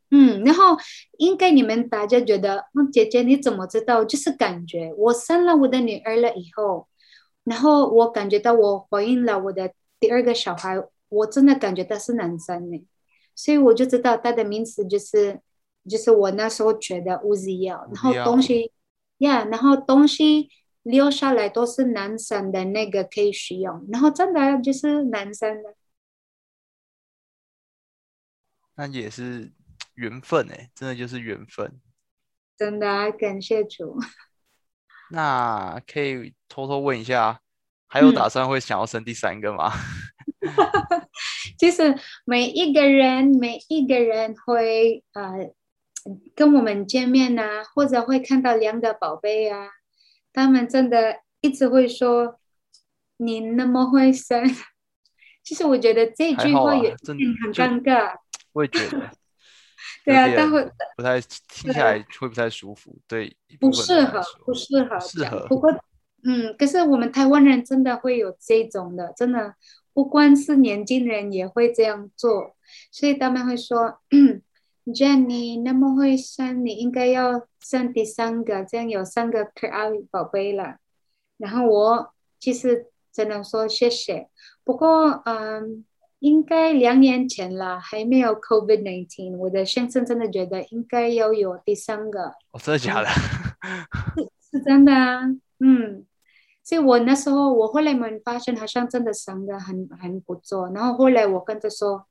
[0.09, 0.77] 嗯，然后
[1.17, 4.03] 应该你们大家觉得，嗯，姐姐你怎么知道？
[4.03, 6.87] 就是感觉我生了我的女儿了以后，
[7.43, 10.81] 然后我感觉到我怀孕了我的第二个小孩。
[11.09, 12.85] 我真的感觉他是男生呢，
[13.33, 15.39] 所以我就知道他的名字就是，
[15.87, 18.71] 就是我那时候觉得乌兹要，然后东西，
[19.19, 20.49] 呀，然后东西
[20.83, 25.75] 留下来都是男生的那个可以使用，然后真的就是男生的，
[28.75, 29.51] 那也是
[29.95, 31.79] 缘分哎，真的就是缘分，
[32.57, 33.99] 真的感谢主。
[35.11, 37.39] 那可以偷偷问一下，
[37.87, 39.71] 还有打算会想要生第三个吗？
[41.57, 45.51] 其实每一个人，每一个人会呃
[46.35, 49.69] 跟我们见面呐，或者会看到两个宝贝啊，
[50.33, 52.39] 他们真的一直会说
[53.17, 54.43] 你那么会生。
[55.43, 57.17] 其实我觉得这句话也很
[57.53, 58.13] 尴尬。
[58.53, 59.09] 我也觉得。
[60.03, 60.63] 对啊，但会
[60.95, 65.45] 不太听起来会不太舒服，对，不适合，不适合，适合。
[65.47, 65.69] 不过，
[66.23, 69.55] 嗯，可是我们台湾人真的会有这种的，真的。
[69.93, 72.55] 不光是年轻人也会这样做，
[72.91, 73.99] 所以他们会说
[74.87, 80.77] ：“Jenny 那么会生，你应该要生第三个，这样有三个可爱宝贝了。”
[81.37, 84.29] 然后我其实只能说谢谢。
[84.63, 85.85] 不过，嗯，
[86.19, 92.33] 应该两年前了，还没有 COVID nineteen，我的先生真的觉得应该要有第三个。
[92.51, 93.07] 哦，真的假的？
[93.09, 95.21] 是是真的啊，
[95.59, 96.05] 嗯。
[96.63, 100.69] 所以我那时候，我后来们发现好像真的三个很很不错。
[100.75, 102.05] 然后后来我跟他说，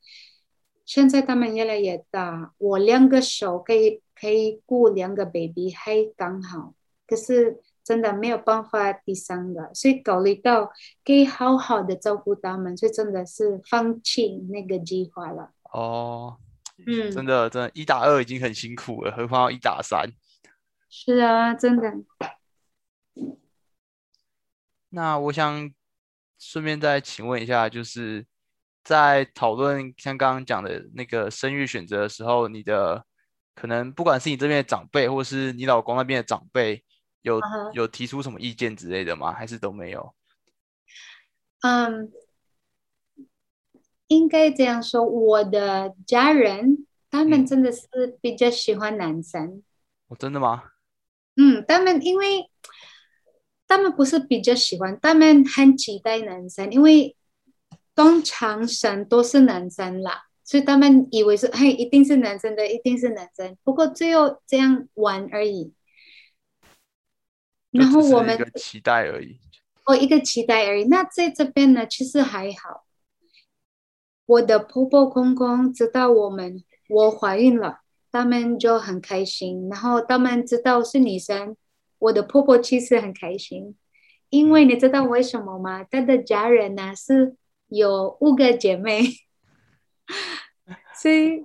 [0.87, 6.73] 现在他们越来越大，我两个手可以可以顾两个 baby 还刚好。
[7.07, 10.73] 可是真的没有办法第三个，所以考虑到
[11.05, 15.53] 可以好好的照顾他们，所以真的是放弃那个计划了。
[15.73, 16.37] 哦，
[16.87, 20.09] 嗯，真的真的，一打二已经很辛苦了，何况要一打三。
[20.89, 21.93] 是啊，真的。
[24.89, 25.71] 那我想
[26.39, 28.25] 顺便再请问一下，就是
[28.87, 33.05] 在讨论像刚刚讲的那个生育选择的时候，你的
[33.53, 36.85] 可能不管是你这边的长辈，或是你老公那边的长辈，
[37.23, 37.41] 有
[37.73, 39.33] 有提出什么意见之类的吗？
[39.33, 40.15] 还是都没有？
[41.63, 42.13] 嗯，
[44.07, 47.87] 应该这样说，我的家人他们真的是
[48.21, 49.65] 比较喜欢男生。
[50.07, 50.63] 哦，真的吗？
[51.35, 52.49] 嗯，他们因为。
[53.69, 57.16] 他们不是比较喜欢，他们很期待男生，因为
[57.97, 63.57] 通常神都是男生啦，所以他们以为是嘿，一定是男生的，一定是男生。
[63.65, 65.73] 不过最后这样玩而已。
[67.71, 69.41] 然后我们期待而已。
[69.87, 70.85] 哦，一个期待而已。
[70.85, 72.85] 那在这边呢，其实还好。
[74.27, 77.81] 我的婆婆公公知道我们我怀孕了，
[78.11, 79.69] 他们就很开心。
[79.71, 81.57] 然后他们知道是女生，
[81.99, 83.77] 我的婆婆其实很开心，
[84.29, 85.85] 因为你知道为什么吗？
[85.85, 87.37] 她的家人呢是
[87.69, 89.03] 有五个姐妹，
[91.01, 91.45] 所以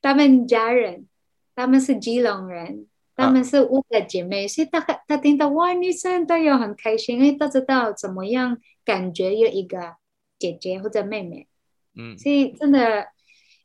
[0.00, 1.06] 他们家人
[1.54, 2.86] 他们是基隆人。
[3.20, 4.78] 他们是五个姐妹，所以他
[5.08, 9.96] 他听到哇，女生都有很开心，因为他知道怎么样感觉有一个
[10.38, 11.48] 姐姐或者妹妹，
[11.96, 13.08] 嗯，所以真的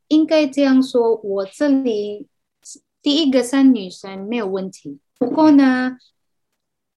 [0.07, 2.27] 应该这样说，我这里
[3.03, 5.99] 第一个生女生没有问题，不过呢，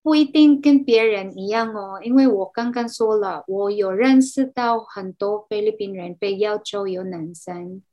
[0.07, 7.83] 不一定跟别人一样哦，因为我刚刚说了，我有认识到很多菲律宾人被要求有男生，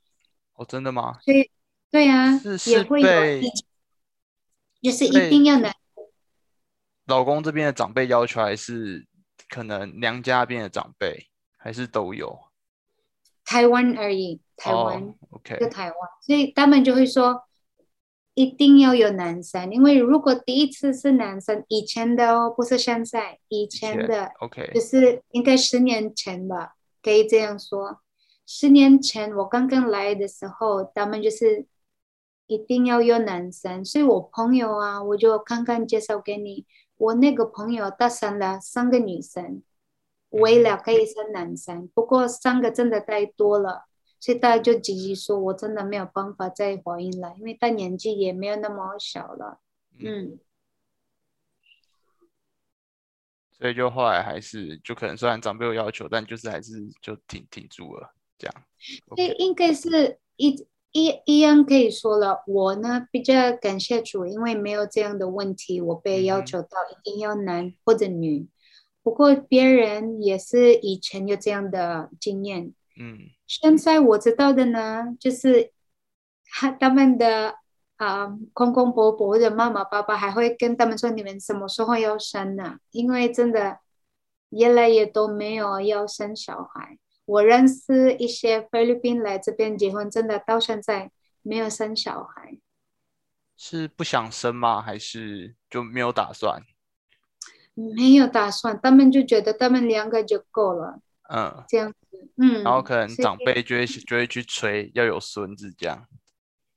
[0.53, 1.19] 哦，真的吗？
[1.23, 1.51] 所以
[1.91, 3.43] 对啊，是是也会有被
[4.81, 5.75] 就是一定要男。
[7.07, 9.09] 老公这边的长辈要求，还是
[9.49, 12.39] 可能娘家那边的长辈，还是都有？
[13.45, 17.43] 台湾而已，台湾哦，OK，就台湾，所以他们就会说
[18.35, 28.01] 一定要有男生，因为如果第一次是男生，以前的哦，不是现在，以前的 OK，就是应该十年前吧，可以这样说。
[28.47, 31.67] 十年前我刚刚来的时候，他们就是
[32.47, 36.67] 一定要有男生，所以我朋友啊，我就刚刚介绍给你，
[36.97, 39.63] 我那个朋友他生了三个女生，
[40.31, 43.85] 为了可以生男生，不过三个真的太多了，
[44.25, 49.61] 所以大家就积极说，我真的没有办法再怀孕了，因为他年纪也没有那么小了，
[49.99, 50.39] 嗯。
[53.53, 58.55] 所以就后来还是就可能虽然长辈有要求，但就是还是就挺挺住了这样。
[59.15, 68.49] 所以 OK，应该是一一一样可以说了，我呢比较感谢主，因为没有这样的问题，我被要求到一定要男或者女。
[69.03, 75.73] 不过别人也是以前有这样的经验，嗯现在我知道的呢，就是
[76.47, 77.57] 他他们的
[77.97, 82.79] 啊、公公婆婆的妈妈爸爸还会跟他们说，你们什么时候要生呢？
[82.91, 83.79] 因为真的
[84.51, 86.99] 越来越多没有要生小孩。
[87.25, 91.11] 我认识一些菲律宾来这边结婚，真的到现在
[91.43, 92.59] 没有生小孩。
[93.57, 94.83] 是不想生吗？
[94.83, 96.63] 还是就没有打算？
[97.75, 106.07] 没有打算，他们就觉得他们两个就够了，嗯，这样子，嗯，然后可能长辈就会就会去催要有孙子这样。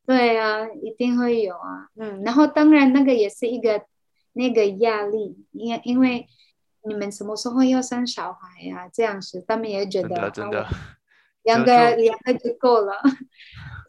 [0.06, 3.84] 对啊，一定会有啊，嗯，然后当然那个也是一个
[4.34, 6.26] 那个压力，因因为
[6.84, 10.70] 你们什么时候要生小孩呀、这样子，他们也觉真得的真的啊，
[11.44, 12.94] 两个两个就够了。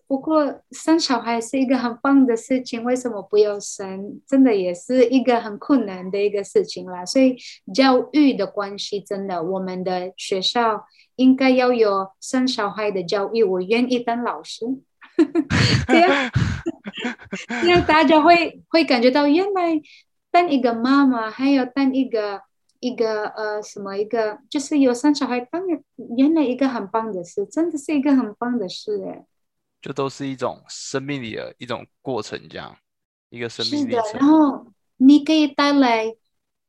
[0.09, 4.19] 不过生小孩是一个很棒的事情，为什么不要生？
[4.27, 7.05] 真的也是一个很困难的一个事情啦。
[7.05, 7.37] 所以
[7.75, 13.45] 教育的关系，真的，我们的学校应该要有生小孩的教育。
[13.45, 14.65] 我愿意当老师，
[15.87, 16.31] 这样
[17.63, 19.79] 这样大家会会感觉到，原来
[20.31, 22.41] 当一个妈妈，还有当一个
[22.81, 25.79] 一个呃什么一个，就是有生小孩，当然
[26.17, 29.27] 原来一个很棒的事，真的是一个很棒的事哎。
[29.81, 32.77] 就都是一种生命里的一种过程，这样
[33.31, 34.03] 一个生命历程。
[34.15, 36.15] 然后你可以带来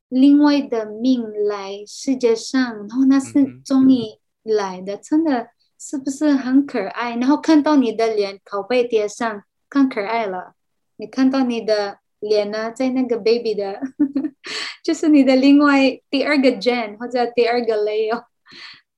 [0.09, 7.15] 另外的命来世界上，然后那嗯是哼从你来的，真的是不是很可爱？
[7.15, 10.53] 然后看到你的脸拷贝贴上，更可爱了。
[10.97, 13.79] 你看到你的脸呢，在那个 baby 的，
[14.83, 18.23] 就是你的另外第二个 Jen 或者第二个 Leo。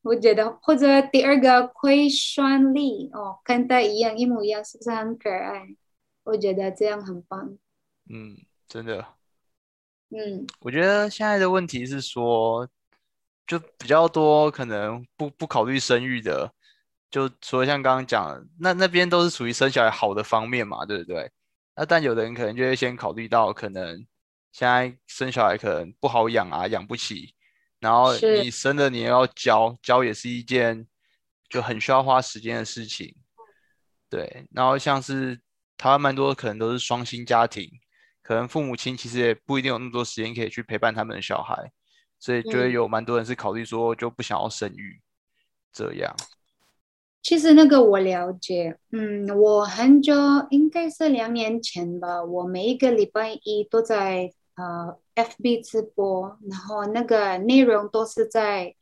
[0.02, 5.76] 我觉得，或者第二个亏酸力哦，跟他一样，一模一样，是不是很可爱？
[6.24, 7.58] 我觉得这样很棒。
[8.10, 8.36] 嗯，
[8.68, 9.06] 真的，
[10.10, 12.68] 嗯，我觉得现在的问题是说，
[13.46, 16.52] 就比较多可能不不考虑生育的，
[17.10, 21.32] 就除了像刚刚讲的，那那边都是属于生小孩好的方面嘛，对不对？
[21.76, 24.06] 那但有的人可能就会先考虑到，可能
[24.52, 27.34] 现在生小孩可能不好养啊，养不起，
[27.82, 30.88] 然后你生了你也要教，教也是一件
[31.50, 33.14] 就很需要花时间的事情，
[34.10, 34.48] 对。
[34.52, 35.42] 然后像是
[35.78, 37.70] 台湾蛮多可能都是双薪家庭，
[38.22, 41.72] 可能父母亲其实也不一定有那么多时间可以去陪伴他们的小孩，
[42.20, 45.02] 所以就会嗯有蛮多人是考虑说就不想要生育
[45.74, 46.16] 这样。
[47.24, 50.14] 其实那个我了解，嗯，我很久
[50.50, 58.76] 应该是两年前吧，我每一个礼拜一都在呃 FB 直播，然后那个内容都是在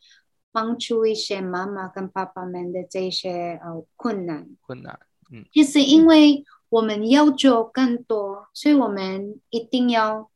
[0.52, 4.50] 帮助一些妈妈跟爸爸们的这些呃困难。
[4.62, 5.00] 困难，
[5.32, 10.30] 嗯就是因为我们要做更多，所以我们一定要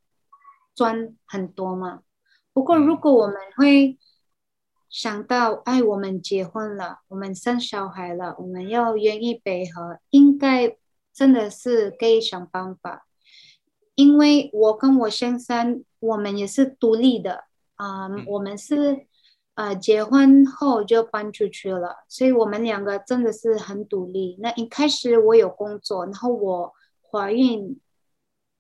[0.76, 2.02] 赚很多嘛。
[2.54, 3.98] 不过，如嗯果我们会
[4.90, 10.78] 想到，哎，我们结婚了，我们生小孩了，我们要愿意配合，应该
[11.12, 13.08] 真的是可以想办法。
[13.96, 19.06] 因为我跟我先生，我们也是独立的啊、嗯我们是
[19.56, 24.38] 呃结婚后就搬出去了，所以我们两个真的是很独立。
[24.40, 26.74] 那一开始我有工作，然后我
[27.12, 27.80] 怀孕，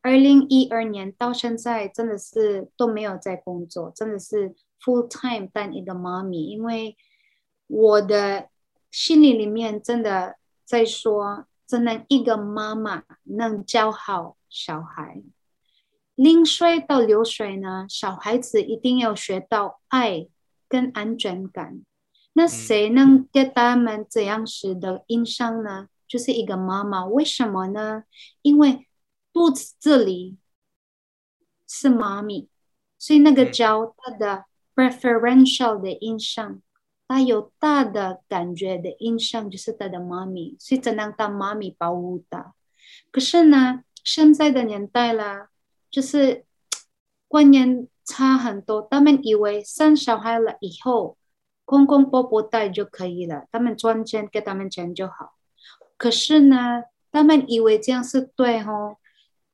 [0.02, 6.96] 二零一二年到现在真的是都没有在工作，真的是 full time 当一个妈咪，因为
[7.68, 8.50] 我的
[8.92, 15.24] 心里里面真的在说，真的一个妈妈能教好小孩。
[16.14, 20.28] 零岁到六岁呢，小孩子一定要学到爱
[20.70, 21.82] 跟安全感。
[22.34, 25.88] 那谁能给他们这样式的印象呢？
[26.08, 27.08] 就是一个妈妈。
[27.08, 28.04] 为什么呢？
[28.44, 28.88] 因为
[29.34, 30.38] 肚子这里
[31.68, 32.48] 是妈咪，
[33.00, 34.46] 所以那个嗯教他的
[34.76, 36.62] preferential 的印象，
[37.14, 42.56] 他有大的感觉的印象就是他的妈咪，所以只能当妈咪保护他。
[43.12, 45.50] 可是呢，现在的年代啦，
[45.92, 46.44] 就是
[47.28, 51.16] 观念差很多，他们以为生小孩了以后，
[51.66, 55.36] 公公婆婆带就可以了，他们赚钱给他们钱就好。
[55.98, 58.98] 可是呢，他们以为这样是对哦，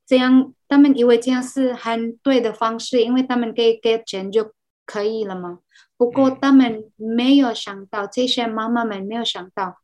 [0.06, 4.50] 这样他们以为这样是很对的方式，因为他们给给钱就
[4.86, 5.58] 可以了嘛。
[6.00, 9.76] 不过嗯他们没有想到，这些妈妈们没有想到，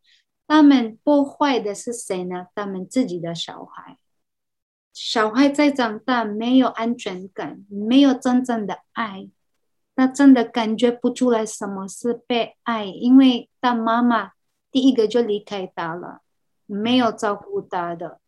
[0.46, 2.46] 他们破坏的是谁呢？
[2.54, 3.98] 他们自己的小孩。
[4.94, 9.28] 小孩在长大没有安全感，没有真正的爱，
[9.94, 14.32] 他真的感觉不出来什么是被爱，因为他妈妈
[14.72, 16.22] 第一个就离开他了，
[16.64, 18.20] 没有照顾他的，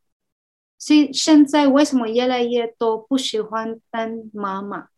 [0.77, 4.89] 所以现在为什么越来越多不喜欢当妈妈，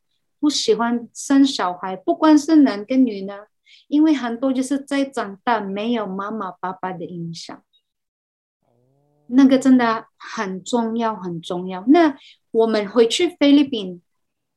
[0.41, 3.45] 不喜欢生小孩，不管是男跟女呢？
[3.87, 7.63] 因为很多就是在长大没有妈妈爸爸的影响。
[9.29, 11.85] 那个真的很重要，很重要。
[11.87, 12.17] 那
[12.51, 14.03] 我们回去菲律宾，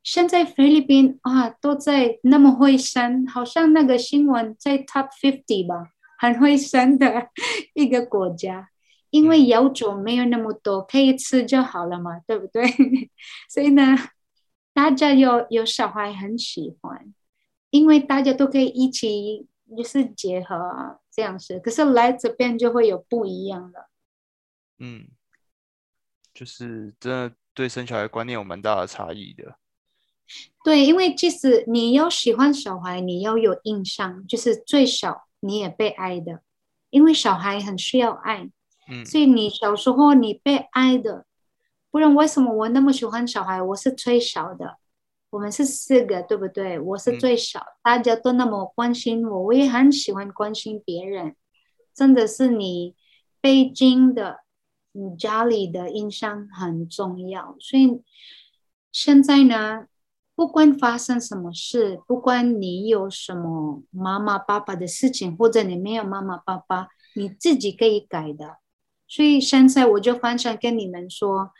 [0.01, 7.27] 现在菲律宾啊都在那么会生，好像那个新闻在 Top Fifty 吧，很会生的
[7.75, 8.69] 一个国家，
[9.11, 12.63] 因为有种没有那么多，可以吃就好了嘛，对不对？
[13.47, 13.95] 所以呢，
[14.73, 17.13] 大家有有小孩很喜欢，
[17.69, 19.47] 因为大家都可以一起
[19.77, 21.59] 就是结合啊这样子。
[21.59, 23.89] 可是来这边就会有不一样了。
[24.79, 25.07] 嗯，
[26.33, 29.57] 就是真的对生小孩观念有蛮大的差异的。
[30.63, 36.41] 对，因为即使你要喜欢小孩，你要有印象，就是最少你也被爱的，
[36.89, 38.49] 因为小孩很需要爱，
[38.89, 41.25] 嗯所以你小时候你被爱的，
[41.93, 43.61] 不然为什么我那么喜欢小孩？
[43.61, 44.79] 我是最小的，
[45.29, 46.79] 我们是四个，对不对？
[46.79, 51.35] 我是嗯最小，大家都那么关心我，我也很喜欢关心别人，
[51.93, 52.95] 真的是你
[53.39, 54.39] 北京的，
[54.93, 58.01] 你家里的印象很重要，所以
[58.91, 59.85] 现在呢。
[60.35, 68.57] 不管发生什么事，不管你有什么妈妈爸爸的事情，或者你没有妈妈爸爸，你自己可以改的。
[69.07, 71.51] 所以现在我就分享跟你们说，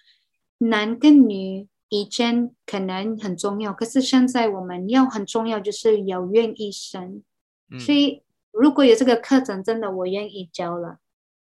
[0.70, 7.24] 男跟女以前可能很重要，可是现在我们要很重要，就是要愿意生。
[7.70, 10.98] 嗯，所以如果有这个课程，真的我愿意教了。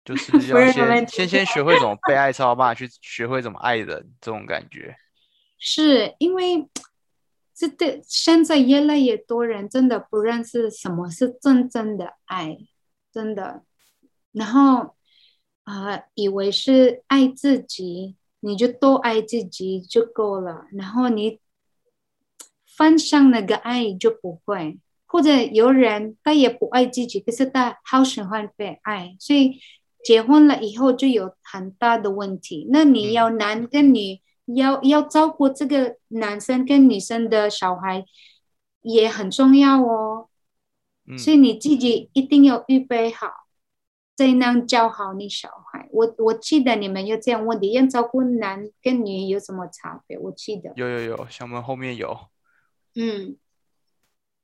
[0.05, 4.95] 就是不要先 先先学会怎么被爱，才有办法去 学会怎么爱人，这种感觉。
[5.59, 6.67] 是因为
[7.53, 12.57] 这对现在越来越多人真的不认识什么是真正的爱，
[13.11, 13.63] 真的，
[14.31, 14.95] 然后
[15.65, 21.39] 啊、呃以为是爱自己，你就多爱自己就够了，然后你
[22.65, 29.59] 分享那个爱就不会，或者有人他也不爱自己，可是他好喜欢被爱，所以
[30.03, 32.67] 结婚了以后就有很大的问题。
[32.71, 34.21] 那你要男跟女。
[34.55, 38.03] 要要照顾这个男生跟女生的小孩
[38.81, 40.27] 也很重要哦，
[41.07, 43.27] 嗯，所以你自己一定要预备好，
[44.19, 45.87] 才能教好你小孩。
[45.91, 50.17] 我我记得你们有这样问题，要照顾男跟女有什么差别？
[50.17, 52.27] 我记得，有有有，像我们后面有，
[52.95, 53.37] 嗯。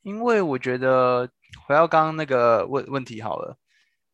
[0.02, 1.30] 因为我觉得
[1.66, 3.58] 回到刚刚那个问问题好了，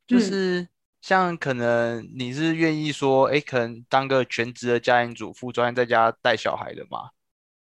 [0.07, 0.19] 就嗯。
[0.19, 0.67] 是
[1.01, 7.11] 像可能你是愿意说，哎，可能当个全职的家庭主妇，专门在家带小孩的嘛，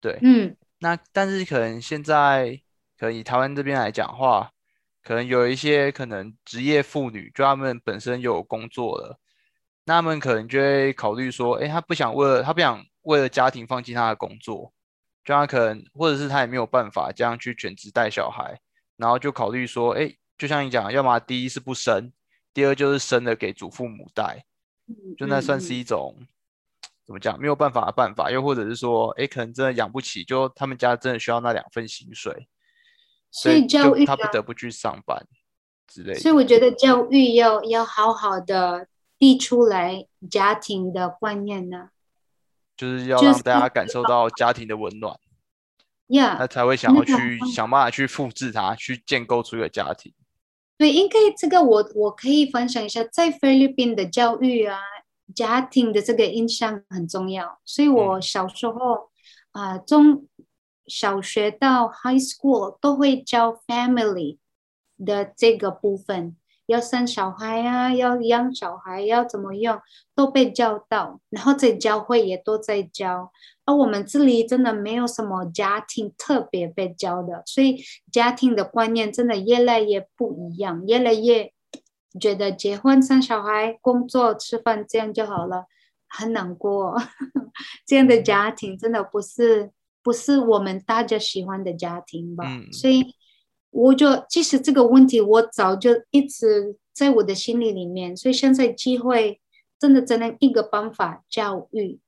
[0.01, 0.57] 对，嗯。
[0.79, 2.61] 那但是可能现在，
[2.97, 4.51] 可能以台湾这边来讲话，
[5.06, 9.18] 可能有一些可能职业妇女，就她们本身有工作了，
[9.86, 14.74] 那她们可能就会考虑说，哎，她不想为了她不想为了家庭放弃她的工作，
[15.24, 18.60] 就他可能或者是他也没有办法这样去全职带小孩，
[18.95, 22.12] 然后就考虑说，哎，就像你讲，要么第一是不生，
[22.53, 24.45] 第二就是生了给祖父母带，
[25.18, 26.16] 就那算是一种
[27.06, 32.47] 怎么讲没有办法的办法，又或者是说，哎，可能真的养不起，就他们家真的需要那两份薪水，
[33.41, 35.27] 所以教育他不得不去上班
[35.88, 36.19] 之类的。
[36.19, 38.88] 所以我觉得教育要要好好的
[39.19, 41.89] 递出来家庭的观念呢。
[42.77, 45.17] 就是要让大家感受到家庭的温暖，
[46.07, 50.13] 呀，那才会想要去想办法去复制它，去建构出一个家庭。
[50.77, 54.77] 对，应该这个我我可以分享一下，在菲律宾的教育啊，
[55.33, 57.59] 家庭的这个印象很重要。
[57.63, 59.09] 所以我小时候
[59.51, 60.27] 啊，中
[60.88, 64.38] 小学到 high school 都会教 family
[65.03, 66.36] 的这个部分。
[66.67, 69.79] 要生小孩啊，要养小孩，要怎么用，
[70.15, 73.31] 都被教到，然后在教会也都在教。
[73.65, 81.53] 而我们这里真的没有什么家庭特别被教的，所以家庭的观念真的越来越不一样，越来越
[82.19, 85.65] 觉得结婚、生小孩、工作、吃饭这样就好了，
[86.09, 86.99] 很难过。
[87.86, 89.69] 这样的家庭真的不是
[90.06, 92.45] 不是我们大家喜欢的家庭吧？
[92.72, 93.14] 所以。
[93.78, 99.41] 我就其实这个问题，我早就一直在我的心里里面，所以现在机会
[99.78, 101.99] 真的只能一个办法教育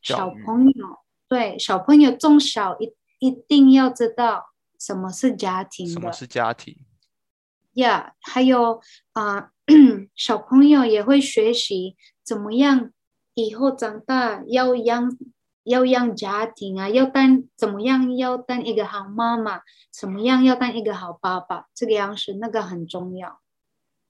[0.00, 0.86] 小朋友，
[1.26, 4.44] 对小朋友从小一一定要知道
[4.78, 6.76] 什么是家庭，什么是家庭
[7.72, 8.14] 呀？
[8.20, 8.80] 还有
[9.14, 9.50] 啊，
[10.14, 12.92] 小朋友也会学习怎么样
[13.34, 15.18] 以后长大要养。
[15.66, 18.16] 要养家庭啊，要当怎么样？
[18.16, 20.44] 要当一个好妈妈，怎么样？
[20.44, 23.40] 要当一个好爸爸，这个样式那个很重要。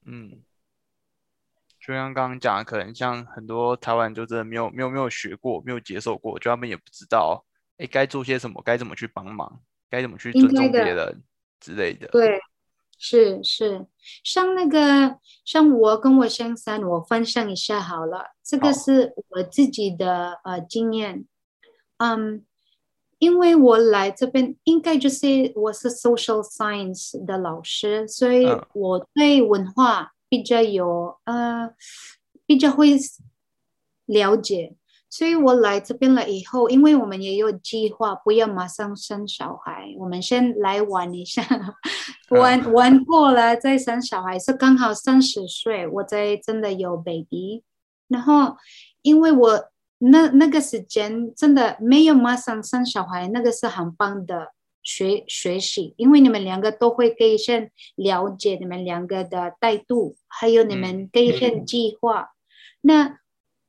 [0.05, 0.43] 嗯，
[1.79, 7.43] 就像刚刚讲，可能像很多台湾就真的没有没有没有学过，没有接受过，就他们也不知道，
[7.77, 11.23] 哎，该做些什么，该怎么去帮忙，该怎么去尊重别人
[11.59, 12.07] 之类的。
[12.09, 12.39] 对，
[12.99, 13.87] 是是，
[14.23, 21.25] 像那个像我跟我先生，我分享一下好了，这个是我自己的呃经验。
[21.97, 22.45] 嗯，
[23.17, 31.71] 因为我来这边，应该就是我是 social science 的老师，所以我对文化比较有呃
[32.45, 32.95] 比较会
[34.05, 34.75] 了解。
[35.09, 41.43] 所以我来这边了以后，因为我们也有计划，不要马上生小孩，我们先来玩一下，
[42.29, 47.63] 玩玩过了再生小孩，是刚好三十岁，我才真的有 baby。
[48.07, 48.55] 然后
[49.01, 49.69] 因为我。
[49.99, 62.29] 那那个时间真的没有马上生小孩，那个是很棒的学学习，因为你们两个都会可以先了解你们两个的态度，还有你们可以先计划。
[62.81, 63.17] 那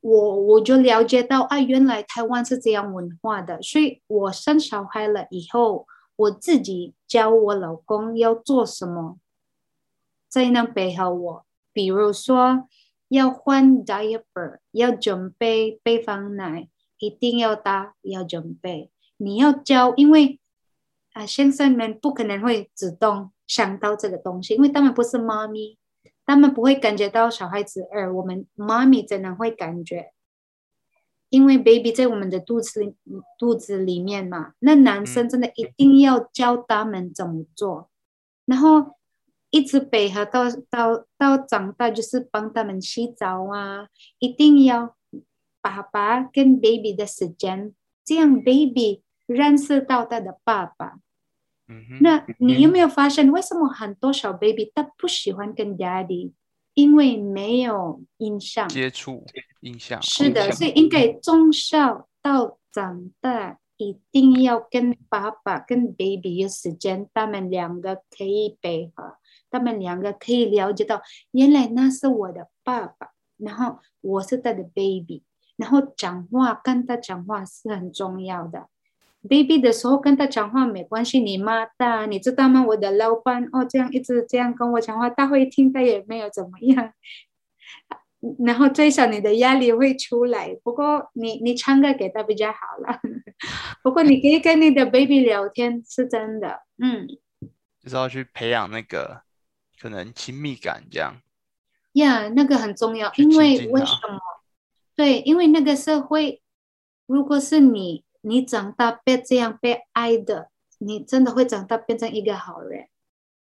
[0.00, 9.16] 我我就了解到啊，原来台湾是这样文化的，所以我生小孩了以后，我自己教我老公要做什么，
[10.28, 12.68] 在那背后我，比如说。
[13.08, 18.90] 要换 diaper，要准备备方奶，一定要搭，要准备。
[19.16, 20.38] 你要教，因为
[21.12, 25.78] 啊，先生们不可能会主动想到这个东西，因为他们不是妈咪，
[26.26, 28.12] 他们不会感觉到小孩子饿。
[28.12, 30.12] 我们妈咪真的会感觉，
[31.30, 32.94] 因为 baby 在我们的肚子
[33.38, 34.52] 肚子里面嘛。
[34.58, 37.88] 那男生真的一定要教他们怎么做，
[38.44, 38.97] 然后。
[39.50, 43.88] 一直陪他到到到长大，就是帮他们洗澡啊，
[44.18, 44.96] 一定要
[45.60, 47.74] 爸爸跟 baby 的时间，
[48.04, 50.98] 这样 baby 认识到他的爸爸。
[51.70, 56.32] 嗯那你有没有发现，为什么很多小 baby 他不喜欢跟 daddy？
[56.74, 59.26] 因为没有印象接触
[59.60, 60.00] 印象。
[60.00, 69.16] 是的，所以应该从小到长大，一定要跟爸爸跟 baby 有时间，他们两个可以配合。
[69.50, 75.22] 他们两个可以了解到，原来那是我的爸爸，然后我是他的 baby，
[75.56, 78.68] 然后讲话跟他讲话是很重要的。
[79.22, 82.64] baby 的时候跟他讲话没关系，你妈大，你知道吗？
[82.64, 86.92] 我的老板哦，这样一直这样跟我讲话，他会听，他也没有怎么样。
[88.44, 93.00] 然后最少你的压力会出来，不过你你唱歌给他比较好了。
[93.82, 97.06] 不过你可以跟你的 baby 聊天，是真的，嗯，
[97.80, 99.22] 就是要去培养那个。
[99.80, 101.20] 可能亲密感这样，
[101.92, 104.18] 呀，那个很重要，因为为什么？
[104.94, 106.42] 对，因为那个社会，
[107.06, 112.88] 如果是你，你长大被这样被爱的，你真的会长大变成一个好人。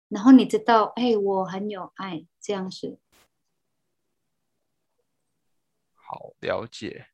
[0.10, 3.00] 然后你知道，哎，我很有爱，这样是。
[5.96, 7.08] 好了解，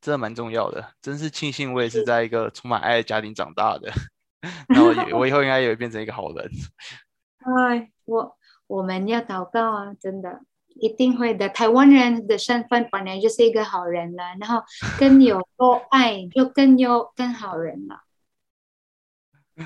[0.00, 3.92] 真的蛮重要的，真是庆幸我也是在一个充满爱的家庭长大的，
[4.68, 6.50] 然后也我以后应该也会变成一个好人。
[7.56, 8.36] 哎，我
[8.66, 10.42] 我们要祷告啊，真的
[10.80, 11.48] 一定会的。
[11.48, 14.62] 台湾人的身份本来就是一个好人了，然后
[14.98, 18.02] 更有多爱，就更有更好人了。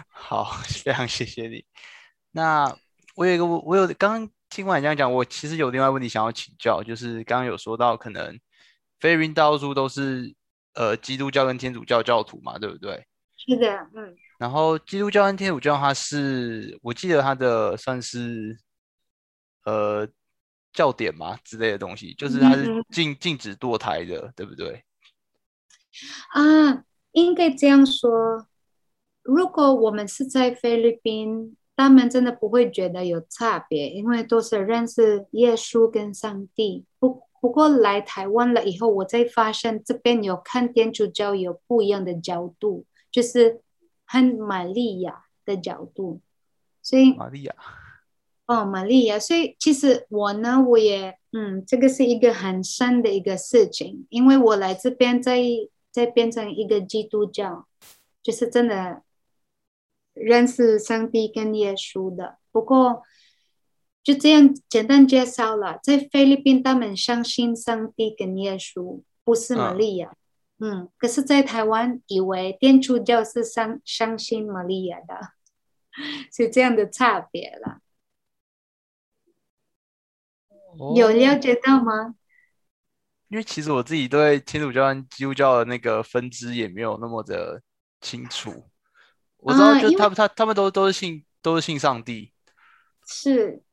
[0.09, 0.45] 好，
[0.85, 1.65] 非常谢谢你。
[2.31, 2.75] 那
[3.15, 8.39] 我有一个，我有刚刚听完你这样讲，我其实有另外问题想要请教，就是刚刚有说到可能
[9.01, 10.35] 菲律宾大多数都是
[10.75, 13.07] 呃基督教跟天主教教徒嘛，对不对？
[13.37, 14.17] 是的，嗯。
[14.43, 18.59] 然后基督教跟天主教，它是我记得它的算是
[19.65, 20.05] 呃
[20.73, 24.83] 教典嘛之类的东西，就是它是禁禁止堕胎的，对不对？
[26.33, 26.83] 啊，
[27.13, 28.49] 应该这样说。
[29.23, 36.85] 如果我们是在菲律宾，他们真的不会觉得有差别，因为都是认识耶稣跟上帝。
[36.99, 43.61] 不不过来台湾了以后，我才发现这边有看天主教有不一样的角度，就是
[44.13, 46.21] 很玛利亚的角度。
[46.83, 47.55] 所以玛利亚，
[48.47, 49.19] 哦，玛利亚。
[49.19, 55.41] 所以其实我呢，我也嗯，这个是一个很深的一个事情，因为我来这边在
[55.91, 57.67] 在变成一个基督教，
[58.23, 59.03] 就是真的。
[60.15, 63.03] 认识上帝跟耶稣的，不过
[64.05, 65.79] 就这样简单介绍了。
[65.83, 70.15] 在菲律宾，他们相信上帝跟耶稣，不是玛利亚。
[70.65, 75.33] 嗯，可是，在台湾，以为天主教是相相信玛利亚的，
[76.33, 77.81] 是这样的差别了。
[80.95, 82.15] 有了解到吗？
[83.27, 87.61] 因为其实我自己对天主教跟基督教的那个分支也没有那么的
[88.01, 88.71] 清楚。
[89.39, 92.33] 我知道，就他们他他们都都是信都是信上帝，
[93.05, 93.65] 是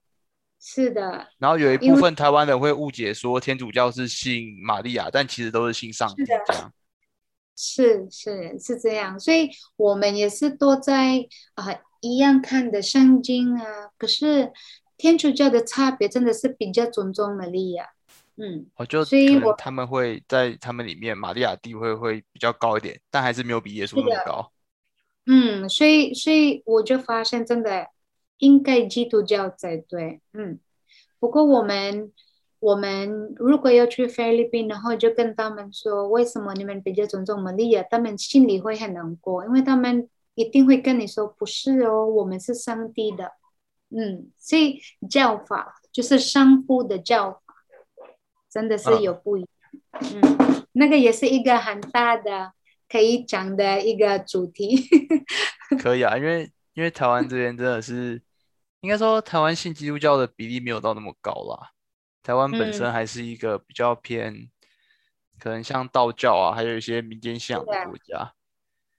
[0.60, 1.28] 是的。
[1.38, 6.74] 然后有一部分台湾人会误解说天主教是信玛利亚，但其实都是信上帝这样。
[7.62, 11.66] 是是是这样，所以我们也是多在啊
[12.00, 13.90] 一样看的圣经啊。
[13.98, 14.54] 可是
[14.98, 17.90] 天主教的差别真的是比较尊重玛利亚，
[18.38, 24.52] 嗯，我就所以我他们会在他们里面玛利亚地位会比较高一点，但还是没有比耶稣那么高。
[25.26, 27.88] 嗯，所以所以我就发现，真的
[28.38, 30.22] 应该基督教才对。
[30.32, 30.60] 嗯，
[31.20, 32.14] 不过我们
[32.60, 43.32] 我们如果要去菲律宾，然后就跟他们说，为什么你们比较尊重玛利亚，他们心里会很难过，因为他们一定会跟你说，不是哦，我们是上帝的。
[43.90, 44.80] 嗯，所以
[45.10, 47.40] 教法就是相互的教法，
[48.50, 49.50] 真的是有不一样。
[50.02, 52.54] 嗯，那个也是一个很大的。
[52.92, 54.76] 可以讲的一个主题，
[55.80, 58.20] 可以啊，因为因为台湾这边真的是，
[58.82, 61.70] 应该说台湾信基督教的比例没有到那么高啦。
[62.30, 64.48] 台湾本身还是一个比较偏，
[65.40, 68.32] 可能像道教啊，还有一些民间信仰的国家。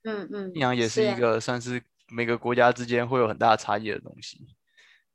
[0.03, 4.49] 嗯嗯，信仰也是一个算是每个国家之间会有很大差异的东西。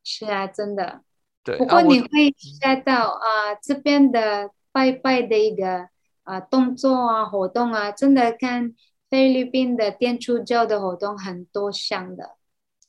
[0.01, 1.01] 是啊，真的。
[1.43, 1.57] 对。
[1.57, 5.89] 不过你会猜到啊，这边的拜拜的一个。
[6.23, 8.73] 啊，动作啊，活动啊，真的跟
[9.09, 12.37] 菲律宾的天主教的活动很多像的。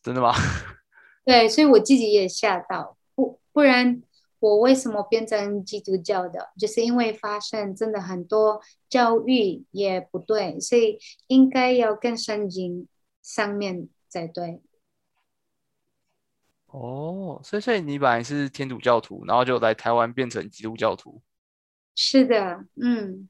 [0.01, 0.33] 真的吗？
[1.27, 4.01] 对，所以我自己也吓到，不不然
[4.39, 6.51] 我为什么变成基督教的？
[6.59, 12.87] 就是因为发生真的很多教育也不对，所以应该要更圣经
[13.23, 14.61] 上面才对。
[16.67, 21.23] 哦，所以所以你本来是天主教徒，然后就来台湾变成基督教徒。
[21.95, 23.29] 是的，嗯，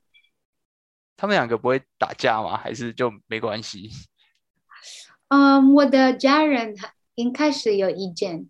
[1.16, 2.56] 他们两个不会打架吗？
[2.56, 3.90] 还是就没关系？
[5.28, 6.74] 嗯，我的家人
[7.14, 8.48] 一开始有意见，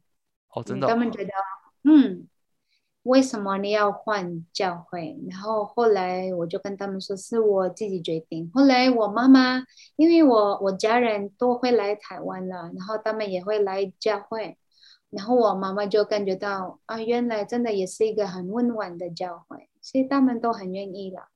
[0.48, 1.30] 哦，真的，他们觉得，
[1.84, 2.26] 嗯，
[3.06, 5.16] 为什么你要换教会？
[5.30, 8.50] 然后后来我就跟他们说，是我自己决定。
[8.52, 9.64] 后来我妈妈，
[9.96, 14.58] 因为我我家人都会来台湾了，然后他们也会来教会，
[15.10, 19.68] 然后我妈妈就感觉到啊，原来真的也是一个很温暖的教会。
[19.80, 21.28] 所以他们都很愿意了。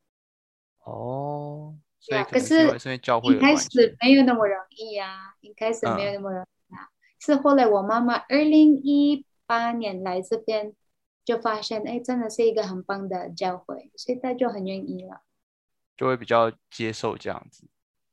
[0.82, 1.76] 哦，
[2.08, 6.90] 对，可是一开始没有那么容易呀，一开始没有那么容易啊。
[7.20, 10.74] 是后来我妈妈二零一八年来这边，
[11.24, 15.22] 就发现哎，真的是一个很棒的教会，所以他就很愿意了，
[15.96, 17.68] 就会比较接受这样子。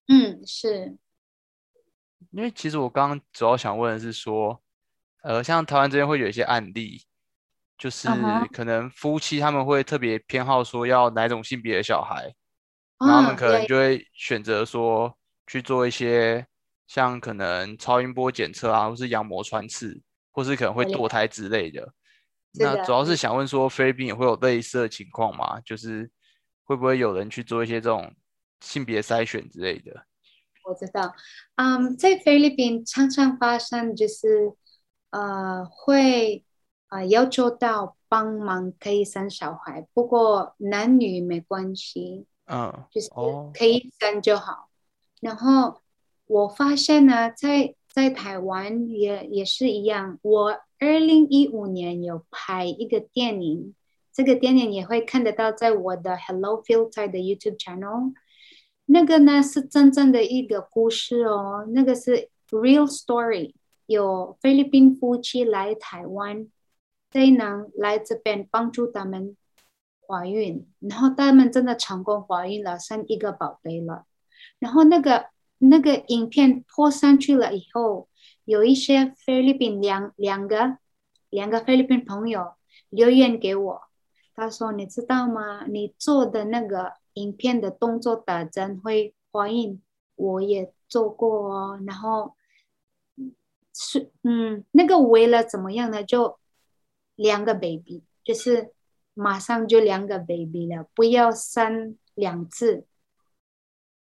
[0.07, 0.97] 嗯，是。
[2.31, 4.61] 因为其实我刚刚主要想问的是说，
[5.23, 7.03] 呃，像台湾这边会有一些案例。
[7.77, 8.09] 就是
[8.51, 12.33] 可能夫妻他们会特别偏好说要哪种性别的小孩，
[12.97, 16.43] 然后他们可能就会选择说去做一些
[16.87, 20.01] 像可能超音波检测啊，或是羊膜穿刺，
[20.31, 21.93] 或是可能会堕胎之类的。
[22.53, 25.59] 那主要是想问说菲律宾也会有类似的情况吗？
[25.61, 26.09] 就是
[26.63, 28.13] 会不会有人去做一些这种
[28.61, 30.05] 性别筛选之类的？
[30.63, 31.13] 我知道，
[31.55, 34.53] 嗯，在菲律宾常常发生，就是
[35.11, 36.43] 呃会
[36.87, 44.69] 啊、呃要求到帮忙可以生小孩，不过男女没关系，嗯，就是哦可以生就好。
[45.21, 45.81] 然后
[46.25, 50.19] 我发现呢，在在台湾也也是一样。
[50.21, 53.73] 我二零一五年有拍一个电影，
[54.13, 58.13] 这个电影也会看得到在我的 Hello Filter 的 YouTube channel。
[58.85, 63.53] 那个呢是真正的一个故事哦，那个是 real story，
[63.87, 66.47] 有菲律宾夫妻来台湾，
[67.09, 69.35] 再能来这边帮助他们
[70.07, 74.05] 怀孕，然后他们真的成功怀孕了，生一个宝贝了。
[74.59, 75.25] 然后那个
[75.57, 78.07] 那个影片播上去了以后，
[78.47, 80.77] 有一些菲律宾两两个
[81.29, 82.53] 两个菲律宾朋友
[82.89, 83.81] 留言给我，
[84.33, 85.65] 他说：“你知道吗？
[85.67, 89.81] 你做的那个影片的动作打针会怀孕，
[90.15, 91.79] 我也做过哦。
[91.85, 92.35] 然后
[93.75, 96.01] 是嗯，那个为了怎么样呢？
[96.01, 96.39] 就
[97.15, 98.71] 两个 baby，就是
[99.13, 102.85] 马上就两个 baby 了，不要生两次。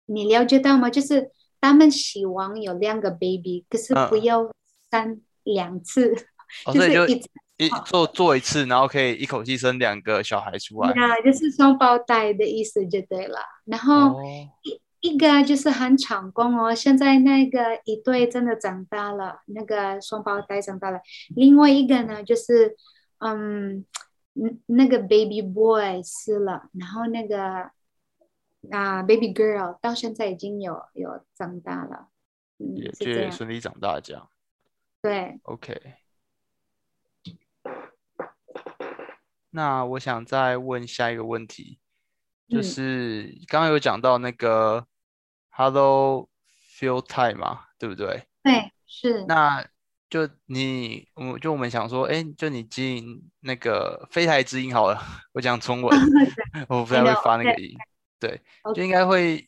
[0.06, 0.90] 你了解到吗？
[0.90, 1.32] 就是
[1.62, 4.52] 他们希望有两个 baby，可是不嗯要
[4.92, 6.16] 生两次，
[6.66, 10.90] 哦，就是一直一做做一次，然后可以一口气生两个小孩出来。
[10.90, 13.40] 呀，就是双胞胎的意思就对了。
[13.66, 14.24] 然后哦，
[14.64, 21.00] 一一个就是很成功哦，现在那个一对真的长大了，那个双胞胎长大了。
[21.36, 22.76] 另外一个呢，就是
[23.20, 23.86] 嗯，
[24.34, 27.70] 嗯那个 baby boy 死了，然后那个
[28.72, 32.10] 啊 baby girl 到现在已经有有长大了，
[32.58, 34.30] 嗯，也也顺利长大这样。
[35.02, 35.96] 对，OK。
[39.52, 41.80] 那我想再问下一个问题，
[42.50, 44.86] 就嗯是刚刚有讲到那个
[45.50, 46.28] Hello
[46.78, 48.28] Feel Time 嘛，对不对？
[48.44, 49.66] 对，是，那
[50.10, 55.00] 就你，我就我们想说，哎，就你经营那个飞台之音好了，
[55.34, 55.98] 我讲中文，
[56.68, 57.78] 我不太会发那个音，
[58.28, 58.42] 对
[58.74, 59.48] 就应该会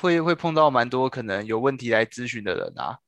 [0.00, 2.98] 会会碰到蛮多可能有问题来咨询的人啊，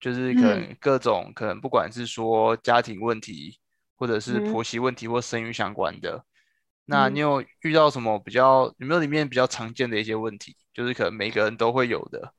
[0.00, 0.60] 就是可嗯。
[0.60, 3.58] 能各种可能不管是说家庭问题，
[3.96, 4.44] 或者是嗯。
[4.44, 6.24] 婆媳问题或生育相关的，
[6.84, 7.14] 那嗯。
[7.14, 10.56] 你有遇到什么比较有没有里面比较常见的一些问题？
[10.74, 12.32] 就是可能每个人都会有的，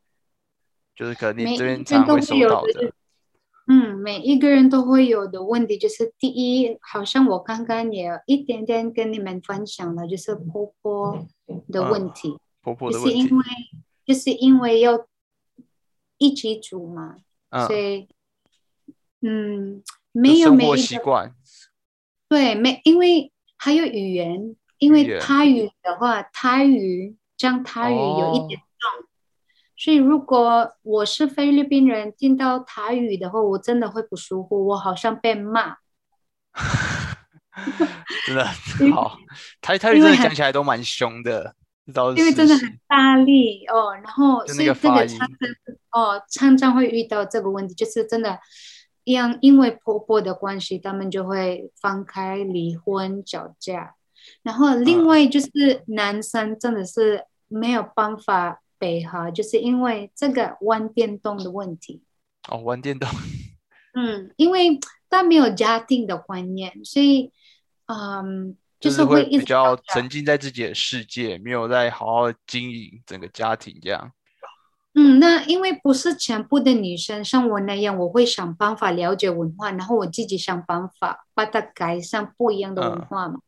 [0.96, 2.94] 就是可能你这边一个人都会常会收到的，
[3.66, 11.26] 嗯，每一个人都会有的问题，就是第一，好像我刚刚也有一点点跟你们分享了，就是婆婆
[11.72, 13.44] 的问嗯题，婆婆的问题，就是因为
[14.06, 15.08] 就是因为要
[16.18, 17.18] 一起煮嘛，
[17.50, 18.08] 嗯，所以
[19.22, 21.34] 嗯，没有生活每一个习惯，
[22.28, 28.64] 对，没因为还有语言，因为泰语的话，泰语讲泰语有一点哦。
[28.78, 29.08] 重，
[29.84, 35.76] 所以如果我是菲律宾人，听到台语的话，我真的会不舒服，我好像被骂。
[38.26, 38.46] 真的
[38.96, 39.18] 好，
[39.60, 41.54] 台台语真的讲起来都蛮凶的，
[42.16, 45.28] 因为真的很大力哦，然后所以这个常常
[45.92, 48.40] 哦常常会遇到这个问题，就是真的，
[49.04, 53.96] 因因为婆婆的关系，他们就会分开、离婚、吵架。
[54.44, 62.04] 然后另嗯外就是男生真的是没有办法配合，就是因为这个玩电动的问题。
[62.50, 63.08] 哦，玩电动，
[63.96, 64.78] 嗯，因为
[65.10, 67.32] 他没有家庭的观念，所以
[67.86, 74.12] 嗯，就是是会比较沉浸在自己的世界，没有在好好经营整个家庭这样。
[74.96, 83.40] 嗯，那因为不是全部的女生像我那样，我会想办法了解文化，然后我自己想办法把它改善不一样的文嗯化嘛。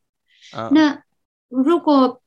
[0.55, 1.03] 嗯，那
[1.49, 2.21] 如果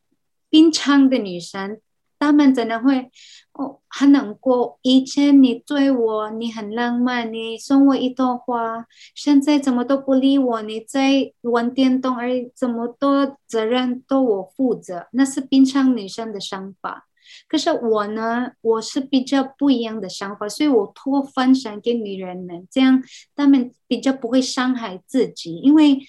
[0.51, 1.81] 平常的女生，
[2.19, 3.11] 他们真的会
[3.53, 4.79] 哦很难过。
[4.83, 10.63] 以前你对我，你很浪漫，你送我一朵花，现在怎么都不理我？
[10.63, 17.07] 你在玩电动，而已这么多责任都我负责，那是平常女生的想法。
[17.47, 23.03] 可是我呢，我是比较不一样的想法，所以我多分享给女人们，这样
[23.37, 25.57] 他们比较不会伤害自己。
[25.57, 26.01] 因为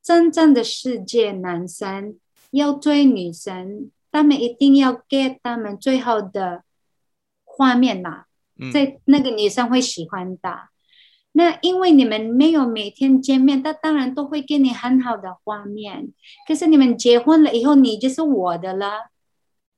[0.00, 2.16] 真正的世界，男生
[2.52, 6.62] 要追女生，他们一定要给他们最好的
[7.44, 8.24] 画面嘛，
[8.58, 10.68] 嗯，在那个女生会喜欢的。
[11.32, 16.08] 那因为你们没有每天见面，他当然都会给你很好的画面。
[16.46, 19.10] 可是你们结婚了以后，你就是我的了。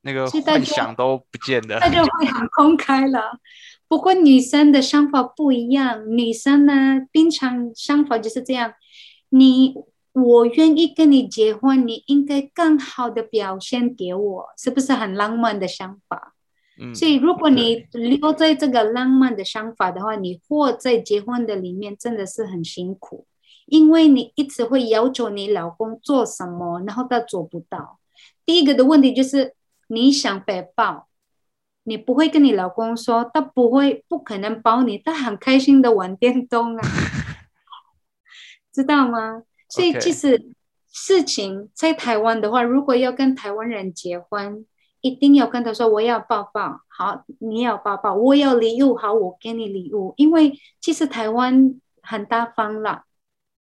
[0.03, 1.78] 那个幻想都不见了。
[1.81, 3.39] 那就会很公开了。
[3.89, 8.72] 不过女生的想法不一样，女生呢，平常想法就是这样。
[9.28, 9.74] 你
[10.13, 16.35] 我愿意跟你结婚，你应该更好的表现给我，是不是很浪漫的想法？
[16.81, 23.27] 嗯，所以，如果你留在这个浪漫的想法的话，你活在结婚的里面真的是很辛苦，
[23.67, 28.01] 因为你一直会要求你老公做什么，然后他做不到。
[28.45, 29.55] 第一个的问题就是
[29.89, 31.07] 你想被抱，
[31.85, 36.83] 你不会跟你老公说，他不会，不可能抱你，他很开心的玩电动啊，
[38.73, 39.43] 知道吗？
[39.71, 40.53] 所以其实
[40.93, 44.66] 事情在台湾的话，如果要跟台湾人结婚，
[45.01, 53.05] 一定要跟他说我要抱抱，好，你要抱抱，我要礼物，好，我给你礼物，因为其实台湾很大方了，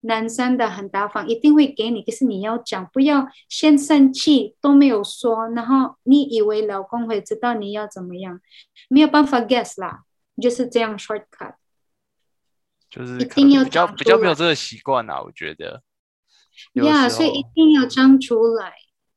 [0.01, 8.41] 男生的很大方，一定会给你，可是你要讲，不要先生气都没有说，然后你以为老公会知道你要怎么样，
[8.89, 10.01] 没有办法 guess 啦，
[10.41, 11.53] 就是这样 shortcut。
[12.89, 15.83] 就是一定要比较比较没有这个习惯啊，我觉得。
[16.73, 18.73] 有的呀时候所以一定要长出来。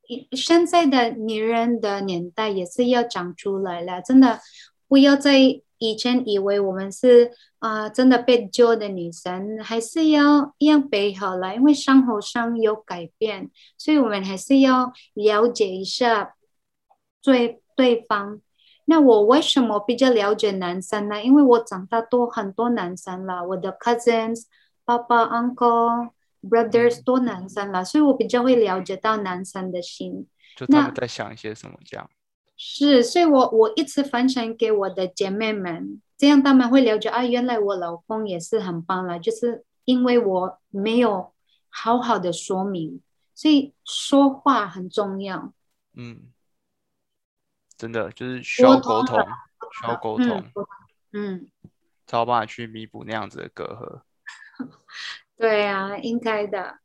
[0.09, 4.41] 一现在的女人的年代也是要长出来了，真的
[4.89, 5.39] 不要再
[5.79, 16.35] 以前以为我们是啊、真的被救的女生，还是要要背好了，因为生活上有改变，所以我们还是要了解一下
[17.23, 18.41] 对对方。
[18.87, 21.23] 那我为什么比较了解男生呢？
[21.23, 24.43] 因为我长大多很多男生了，我的 cousins、
[24.85, 26.11] 爸爸、uncle、
[26.43, 30.27] brothers 多男生了，所以我比较会了解到男生的心。
[30.57, 32.11] 就他们在想一些什么这样。
[32.57, 41.33] 是，所以我我一直分享给我的姐妹们，这样他们会了解啊，原来我老公也是很棒了，就是因为我没有
[41.69, 43.01] 好好的说明，
[43.35, 45.53] 所以说话很重要。
[45.95, 46.31] 嗯，
[47.77, 49.19] 真的就是需要沟通，
[49.81, 50.45] 需要沟通，
[51.13, 51.49] 嗯嗯，
[52.07, 54.03] 才有办法去弥补那样子的隔阂。
[55.43, 56.79] 对啊，应该的。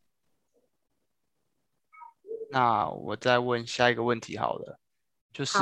[2.49, 4.79] 那我再问下一个问题好了，
[5.31, 5.59] 就是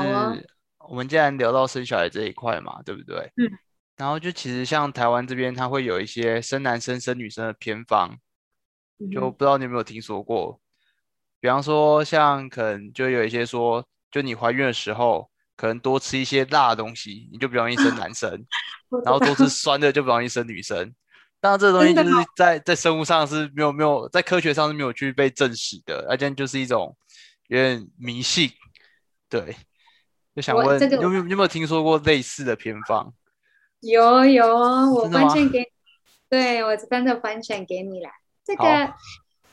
[0.87, 3.17] 我们既然聊到生小孩这一块嘛，对不对？
[3.35, 3.51] 嗯。
[3.97, 8.17] 然后就其实像台湾这边，它会有一些生男生生女生的偏方，
[9.11, 10.57] 就嗯不知道你有没有听说过。
[11.41, 18.31] 比方说，像可能就有一些说，就你怀孕的时候，可能多吃一些辣的东西，你就不容易生男生。
[19.03, 20.95] 然后多吃酸的就不容易生女生。
[21.41, 26.95] 当然，这个东西就是在在生物上是没有没有在科学上是没有去被证实的，而且就是一种
[27.47, 28.49] 有点迷信。
[29.29, 29.55] 对，
[30.35, 33.13] 就想问，有没有有没有听说过类似的偏方？
[33.81, 35.71] 有有，我分享给，
[36.29, 38.09] 对我真的分享给你了。
[38.43, 38.93] 这好个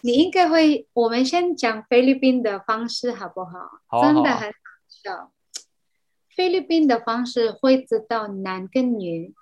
[0.03, 4.03] 你应该会，我们先讲菲律宾的方式好不好？
[4.03, 4.55] 真的很好
[4.89, 5.33] 笑。
[6.35, 9.35] 菲律宾的方式会知道男跟女，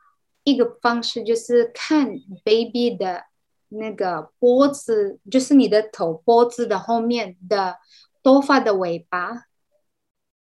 [0.45, 2.09] 一个方式就是看
[2.45, 3.25] baby 的
[3.69, 7.77] 那个脖子，就是你的头脖子的后面的
[8.23, 9.45] 头发的尾巴。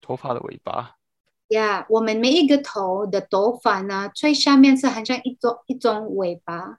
[0.00, 0.96] 头发的尾巴，
[1.48, 6.78] 呀我们每一个头的头发呢，最下面是很像一种一种尾巴。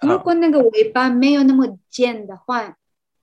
[0.00, 2.76] 如果那个尾巴没有那么尖的话，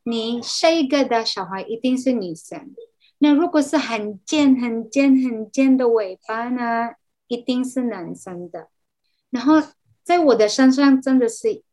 [0.03, 2.73] 你下一个的小孩一定是女生。
[3.17, 6.91] 那如果是很尖、很尖、很尖的尾巴呢，
[7.27, 8.69] 一定是男生的。
[9.29, 9.61] 然后
[10.03, 11.63] 在我的身上真的是，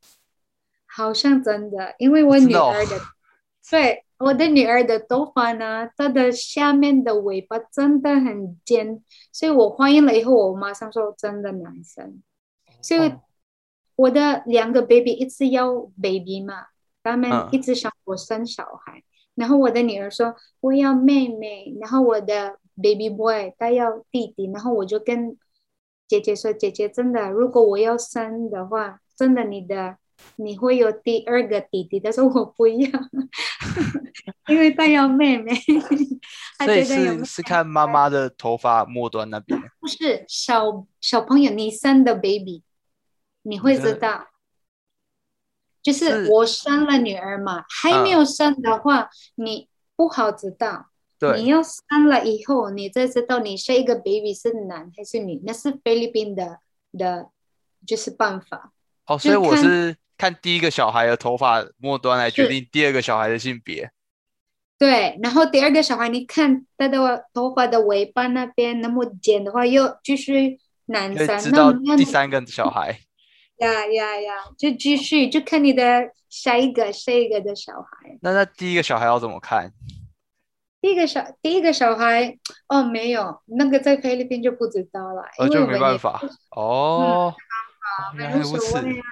[0.87, 3.01] 好像真的，因为我女儿的，
[3.71, 9.03] 对，我的女儿的头发呢，她的下面的尾巴真的很尖，
[9.33, 12.23] 所以我怀孕了以后，我马上说真的男生。
[12.83, 13.21] 所以哦
[13.97, 16.67] 我的两个 baby 一直要 baby 嘛，
[17.03, 19.03] 他们嗯一直想我生小孩，
[19.35, 25.39] 然后我的女儿说我要妹妹，然后我的 baby boy 他要弟弟，然后我就跟
[26.09, 29.97] 姐姐说，姐姐真的，如果我要生的话，真的你的
[30.37, 32.91] 你会有第二个弟弟，但是我不要，
[34.49, 35.53] 因为他要妹妹，
[36.59, 39.61] 他所以是是看妈妈的头发末端那边。
[39.81, 42.63] 不是小小朋友，你生的 baby，
[43.43, 44.29] 你会知道。
[45.83, 50.87] 就是是我生了女儿嘛，还没有生的话，你不好知道。
[51.37, 56.59] 你，要生了以后，你才知道你下一个 baby 是男还是女，那是菲律宾的
[56.99, 57.31] 的，
[57.87, 58.73] 就是办法。
[59.07, 63.91] 哦，所以我是看第一个小孩的头发末端来决定第二个小孩的性别。
[64.79, 73.01] 对，然后第二个小孩，你看他的头发的尾巴那边那么尖的话，又继续男生，知道第三个小孩。
[73.57, 78.19] 呀呀呀，就继续就看你的下一个下一个的小孩。
[78.21, 79.73] 那那第一个小孩要怎么看？
[80.87, 86.22] 第一个小第一个小孩哦，没有那个在菲律宾就不知道了，呃，就因为我们也没办法。
[86.51, 87.34] 哦，
[88.14, 89.03] 没无所谓。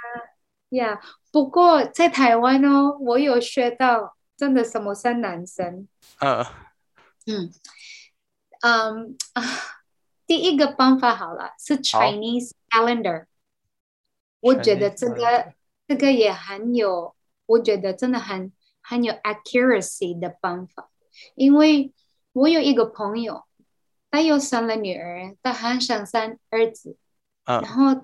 [0.68, 1.00] 呀。
[1.32, 5.88] 不过在台湾哦，我有学到真的什么是男生。
[6.20, 6.46] 嗯
[7.26, 7.52] 嗯
[8.60, 9.42] 嗯啊，
[10.28, 13.26] 第一个方法好了，是 Chinese calendar。
[14.38, 15.52] 我觉得这个
[15.88, 17.16] 这个也很有，
[17.46, 20.88] 我觉得真的很很有 accuracy 的方法，
[21.34, 21.92] 因为
[22.32, 23.42] 我有一个朋友，
[24.10, 26.96] 他又生了女儿，他很想生儿子，
[27.44, 28.02] 然后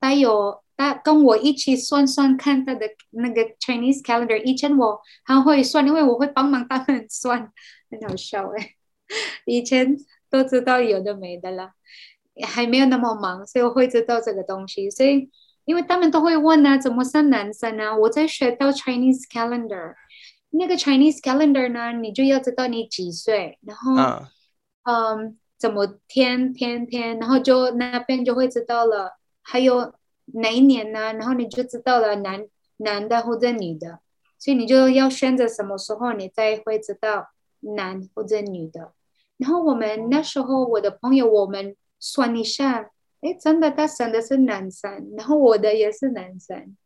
[0.00, 7.52] 他有他跟我一起算算看他的那个 Chinese calendar，以前我还会算，因为我会帮忙他们 算，
[7.90, 8.74] 很好笑哎，
[9.44, 9.96] 以前
[10.30, 11.72] 都知道有的没的了，
[12.46, 15.30] 还没有那么忙，所以我会知道这个东西，所以。
[15.66, 17.98] 因为他们都会问呢，怎么生男生呢？
[17.98, 19.96] 我在学到 Chinese calendar，
[20.50, 23.92] 那个 Chinese calendar 呢，你就要知道你几岁，然后，
[24.84, 29.18] 嗯，怎么天天天，然后就那边就会知道了。
[29.42, 29.92] 还有
[30.26, 31.12] 哪一年呢？
[31.12, 32.46] 然后你就知道了男
[32.78, 34.00] 男的或者女的，
[34.38, 37.28] 所以你就要选择什么时候你才会知道
[37.60, 38.92] 男或者女的。
[39.36, 42.90] 然后我们那时候我的朋友，我们算一下。
[43.22, 46.76] 哎，真的，他生的是男生，然后我的也是男生。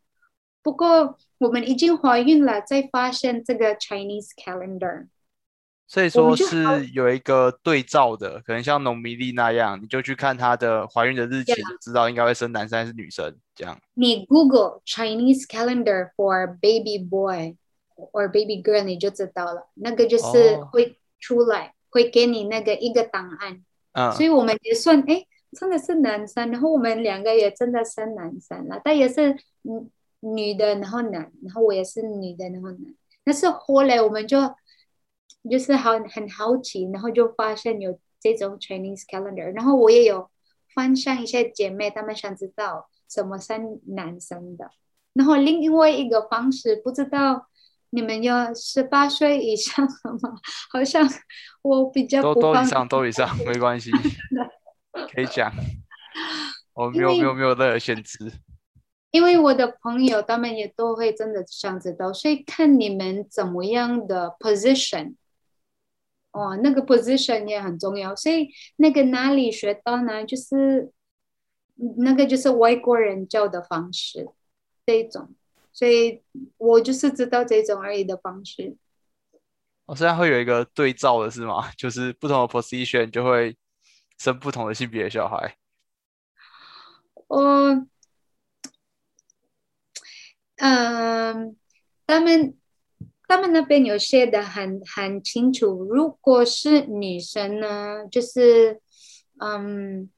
[0.62, 5.06] 不过我们已经怀孕了，再发现这个 Chinese calendar，
[5.86, 13.34] 所以说是有一个对照的，可能像农民历那样，你就去看她的怀孕的日期，就知道应该会生男生还是女生。
[13.54, 17.56] 这样，你 Google Chinese calendar for baby boy
[18.12, 23.64] or baby girl，你就知道了，那个就是会出来，会给你那个一个档案。
[23.92, 25.24] 嗯，所以我们也算哎。
[25.58, 29.84] 真的是男生，然后我们两个也真的生男生了，但也是女
[30.20, 32.94] 女的，然后男，然后我也是女的，然后男。
[33.24, 34.38] 但是后来我们就
[35.50, 40.28] 就是好很好奇，然后就发现有这种 Chinese calendar，然后我也有
[40.74, 44.70] 翻上一些姐妹，她们想知道什么生男生的。
[45.12, 47.48] 然后另外一个方式，不知道
[47.90, 49.84] 你们要十八岁以上
[50.22, 50.34] 吗？
[50.72, 51.08] 好像
[51.62, 53.90] 我比较都都以上，都以上， 没关系。
[55.14, 55.52] 可以讲，
[56.74, 58.32] 我没有没有没有任何限制。
[59.10, 65.14] 因为我的朋友他们也都会真的想知道，所以看你们怎么样的 position，
[66.32, 68.14] 哦，那个 position 也很重要。
[68.14, 70.24] 所以那个哪里学到呢？
[70.24, 70.90] 就是
[71.98, 74.28] 那个就是外国人教的方式，
[74.86, 75.34] 这种。
[75.72, 76.22] 所以
[76.58, 78.76] 我就是知道这种而已的方式。
[79.86, 81.70] 我现在会有一个对照的是吗？
[81.78, 83.56] 就是不同的 position 就会。
[84.20, 85.56] 生不同的性别的小孩，
[87.26, 87.86] 我，
[90.60, 91.56] 嗯，
[92.06, 92.54] 他们
[93.26, 95.84] 他们那边有写的很很清楚。
[95.84, 98.78] 如果是女生呢，就是，
[99.40, 100.10] 嗯，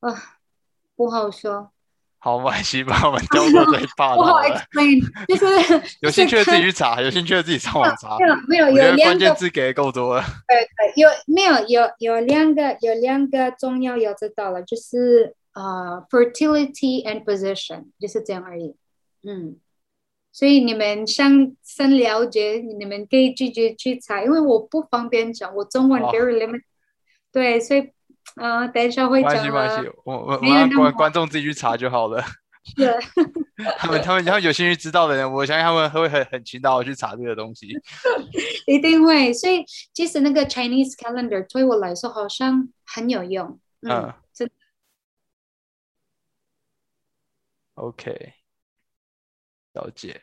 [0.00, 0.38] 啊，
[0.96, 1.70] 不好说。
[2.20, 4.16] 好，我还是把我们交过最怕的。
[4.16, 5.46] 不好 explain，就是
[6.02, 8.16] 有兴趣的自己去查，有兴趣的自己上网查。
[8.18, 10.24] 没有，没有，有两个关键字给的够多了。
[10.48, 18.74] 对对，有没有有有两个有两个重要要知道了，就是呃，fertility and position，就是这样而已。
[19.28, 19.56] 嗯，
[20.32, 26.62] 所以你们想深了解，你们可以直接去查，因为我不方便讲，我中文 very limited。
[27.30, 27.92] 对，所以。
[28.36, 29.30] 呃，等一下会讲。
[29.30, 32.22] 关系没关系，我我我让观观众自己去查就好了。
[32.76, 32.94] 是，
[33.78, 37.66] 他们他们然后有兴趣知道的人，我相信他们会很很勤劳去查这个东西。
[38.68, 39.64] 一定会，所以
[39.94, 43.58] 其实那个 Chinese calendar 对我来说好像很有用。
[43.80, 44.48] 嗯，真。
[47.74, 48.34] OK，
[49.72, 50.22] 了解。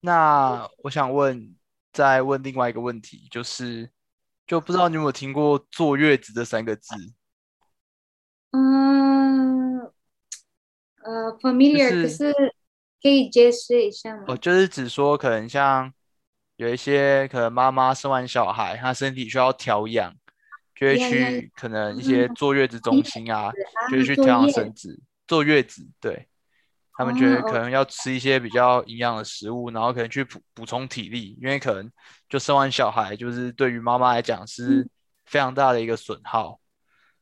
[0.00, 1.54] 那我想问，
[1.92, 3.90] 再问另外一个问题，就是。
[4.46, 6.94] 就不知道你有没有听过“坐月子”这三个字？
[8.50, 9.78] 嗯，
[11.02, 12.30] 呃，familiar，可是
[13.00, 14.24] 可以解释一下吗？
[14.28, 15.90] 哦，就是只说，可能像
[16.56, 20.14] 有一些可能妈妈生完小孩，她身体需要调养，
[20.74, 23.50] 就会去可能一些坐月子中心啊，
[23.90, 26.28] 就会去调养身子，坐月子，对。
[26.96, 31.90] 他们觉得可能要吃一些比较营养的食物，然后可能去补补充体力，因为可能
[32.28, 34.88] 就生完小孩，就是对于妈妈来讲是
[35.24, 36.60] 非常大的一个损耗。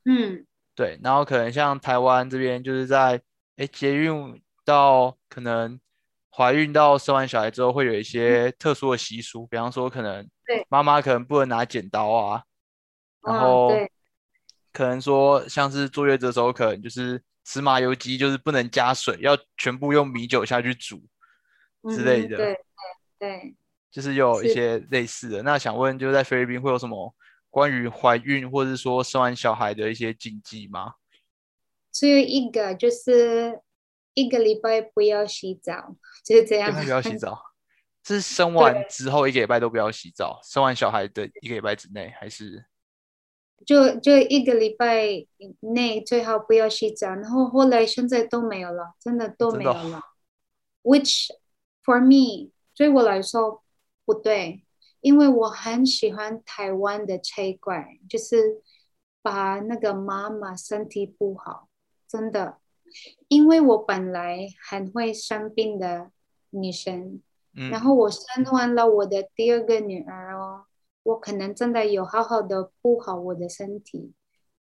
[0.04, 0.44] 嗯，
[0.74, 1.00] 对。
[1.02, 3.18] 然后可能像台湾这边，就是在
[3.56, 5.80] 哎，节孕到可能
[6.30, 10.28] 怀孕到生完小孩之后，会有一些特殊的习俗，比方说可能
[10.68, 12.42] 妈妈可能不能拿剪刀啊，
[13.26, 13.70] 然后
[14.70, 17.22] 可能说像是坐月子的时候，可能就是。
[17.44, 21.02] 芝麻油鸡就是不能加水，要全部用米酒下去煮
[21.90, 22.36] 之类的。
[22.36, 22.56] 对对
[23.18, 23.54] 对，
[23.90, 25.42] 就是有一些类似的。
[25.42, 27.14] 那想问，就在菲律宾会有什么
[27.50, 30.94] 关于怀孕或者说生完小孩的一些禁忌吗？
[31.90, 33.60] 只有一个，就是
[34.14, 36.72] 一个礼拜不要洗澡，就是这样。
[36.72, 37.38] 不要洗澡，
[38.06, 42.64] 是生完之后一个礼拜都不要洗澡，生完小孩的一个礼拜之内还是？
[43.64, 45.26] 就就一个礼拜
[45.60, 50.00] 内最好不要洗澡，然后后来现在都没有了，真的都没有了。
[50.82, 51.28] Which
[51.84, 53.62] for me，对我来说
[54.04, 54.64] 不对，
[55.00, 58.62] 因为我很喜欢台湾的菜怪，就是
[59.22, 61.68] 把那个妈妈身体不好，
[62.08, 62.58] 真的，
[63.28, 66.10] 因为我本来很会生病的
[66.50, 67.22] 女生，
[67.70, 70.64] 然后我生完了我的第二个女儿哦。
[71.02, 74.12] 我可能真的有好好的顾好我的身体，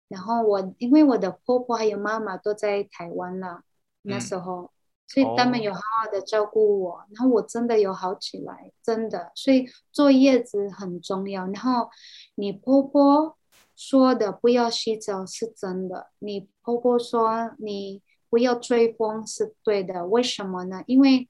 [0.08, 3.62] 然后我因为我的婆婆还有妈妈都在台湾了，
[4.04, 4.72] 那时候，
[5.08, 11.46] 所以他们有好好的照顾我，然后我真的有好起来，真的，所以坐月子很重要。
[11.48, 11.90] 然后
[12.36, 13.38] 你婆婆
[13.76, 20.84] 说的不要洗澡是真的，你婆婆说你不要追风是对的，为什么呢？
[20.86, 21.28] 因为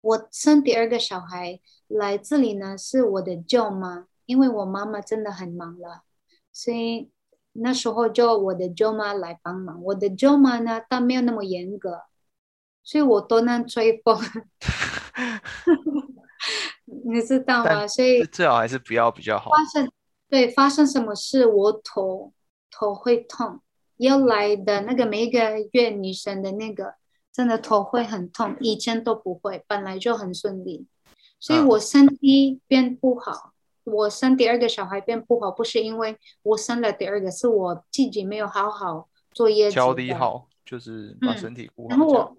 [0.00, 4.06] 我生第二个小孩来这里呢，是我的舅妈。
[4.26, 6.02] 因为我妈妈真的很忙了，
[6.52, 7.10] 所以
[7.54, 9.82] 那时候就我的舅妈来帮忙。
[9.82, 12.02] 我的舅妈呢，她没有那么严格，
[12.84, 14.16] 所以我都能吹风。
[16.86, 17.88] 你知道吗？
[17.88, 19.50] 所以最好还是不要比较好。
[19.50, 19.90] 发生
[20.28, 22.32] 对发生什么事，我头
[22.70, 23.60] 头会痛。
[23.96, 26.94] 要来的那个每一个月女生的那个，
[27.40, 30.86] 真的头会很痛，以前都不会，本来就很顺利，
[31.38, 33.54] 所以我身体变不好。
[33.84, 41.88] 我生第二个小孩变不好，不是因为我生了第二个，是我自己没有好好做业调理好，就是把身体顾好。
[41.88, 42.36] 然后我，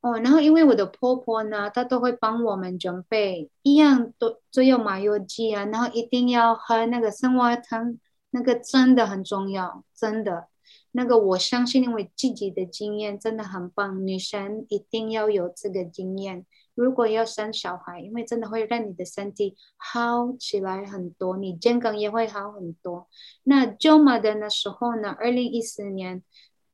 [0.00, 7.96] 哦，然后因为我的婆婆呢，她都会帮我们准备一样都都有麻油鸡啊，然后一定要喝那个生蛙汤，
[8.30, 10.48] 那个真的很重要，真的，
[10.96, 16.46] 那个我相信，因为自己的经验真的很棒，女生一定要有这个经验。
[16.74, 23.08] 如果要生小孩，因为真的会让你的身体好起来很多，你健康也会好很多。
[23.44, 26.22] 那舅妈的那时候呢，二零一四年，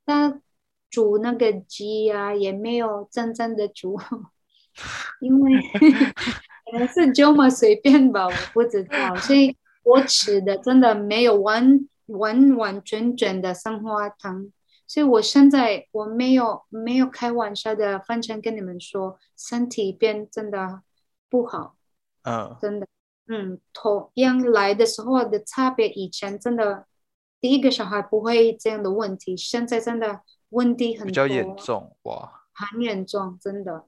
[0.06, 0.40] 他
[0.88, 3.98] 煮那个鸡啊，也没有真正的煮，
[5.20, 5.50] 因为
[6.70, 9.16] 可能是舅妈随便吧，我不知道。
[9.16, 14.52] 所以我吃的真的没有完完完全全的生花汤。
[14.86, 20.82] 所以，我现在我没有没有开玩笑的，翻成跟你们说，身体变真的
[21.30, 21.76] 不好，
[22.24, 22.86] 嗯，真的，
[23.26, 26.86] 嗯，同样来的时候的差别，以前真的
[27.40, 33.86] 第一个小孩不会这样的问题，现在真的问题很比较严重，哇，很严重，真的，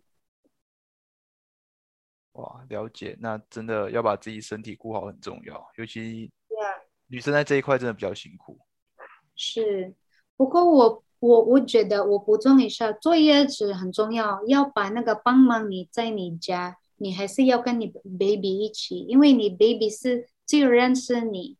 [2.32, 6.30] 哇，了解，那真的要把自己身体顾好很重要，尤其
[7.08, 8.58] 女生在这一块真的比较辛苦，
[9.34, 9.94] 是。
[10.36, 21.56] 不过我我我觉得我补充一下，坐月子很重要，要把那个帮忙你在你家，你还是要跟你 baby 一起，因为你 baby 是最认识你，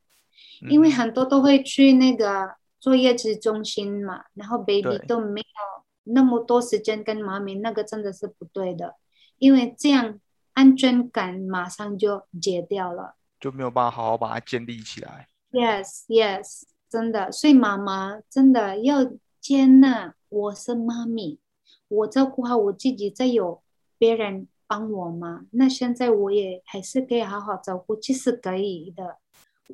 [0.68, 8.97] 因为很多都会去那个坐月子中心嘛，然后 baby 都没有那么多时间跟妈咪，那个真的是不对的，
[9.38, 10.18] 因为这样
[10.55, 15.28] 安全感马上就解掉了，就没有办法好好把它建立起来。
[15.55, 16.62] Yes, yes.
[16.88, 21.38] 真的，所以妈妈真的要接纳我是妈咪，
[21.86, 23.62] 我照顾好我自己，再有
[23.96, 25.46] 别人帮我嘛？
[25.52, 29.18] 那现在我也还是可以好好照顾，其实可以的，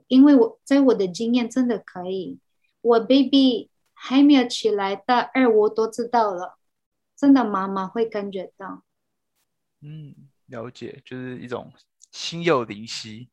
[0.08, 2.38] 因为我在我的经验真的可以。
[2.82, 6.58] 我 baby 还没有起来，大二我都知道了，
[7.16, 8.82] 真的妈妈会感觉到。
[9.80, 11.72] 嗯，了解，就是一种
[12.10, 13.30] 心有灵犀，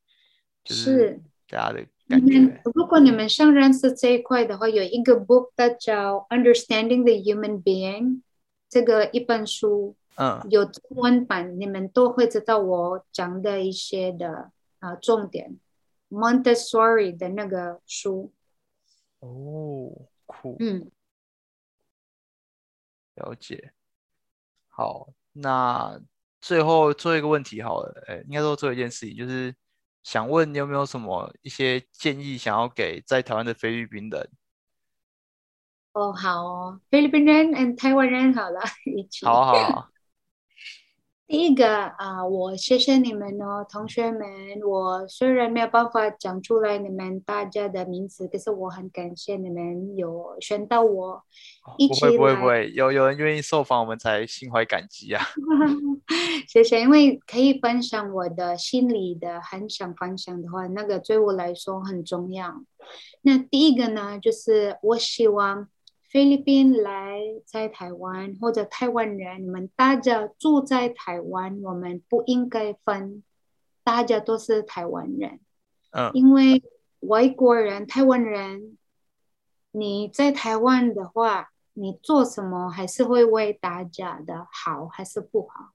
[0.63, 1.85] 就是大家的。
[2.07, 8.03] 感觉如果你们上认识这一块的话，有一个 book 叫《Understanding the Human Being》，
[8.69, 15.59] 这个一本书，嗯，有中文版，你们都会知道我讲的一些的啊重点。
[16.09, 18.31] Montessori 的那个书。
[19.19, 19.91] 哦，
[20.25, 20.55] 酷。
[20.61, 20.89] 嗯，
[23.15, 23.73] 了解。
[24.69, 25.99] 好，那
[26.39, 29.53] 最后做一个问题好了，哎，应该说做一件事情，就是。
[30.07, 34.29] 想问你有没有什么一些建议想要给在台湾的菲律宾人？
[35.93, 39.25] 哦，好哦，菲律宾人和台湾人好了 一起。
[39.25, 39.89] 好好。
[41.27, 44.21] 第一个啊，我谢谢你们哦，同学们。
[44.65, 51.21] 我虽然没有办法讲出来你们大家的名字，可是我很感谢你们有选到我
[51.77, 55.21] 一起不会不会不会，有有人愿意受访，我们才心怀感激啊。
[56.47, 62.63] 谢谢，因为可以分享我的心里的很想分享的话，那个对我来说很重要。
[63.23, 65.67] 那第一个呢，就是我希望。
[66.17, 73.21] 菲律宾来在台湾或者台湾人，你们大家住在台湾，我们不应该分，
[73.83, 75.39] 大家都是台湾人。
[75.91, 76.09] 嗯。
[76.15, 76.63] 因为
[77.01, 78.79] 外国人、台湾人，
[79.69, 85.73] 你在台湾的话，你做什么还是会为大家的好还是不好，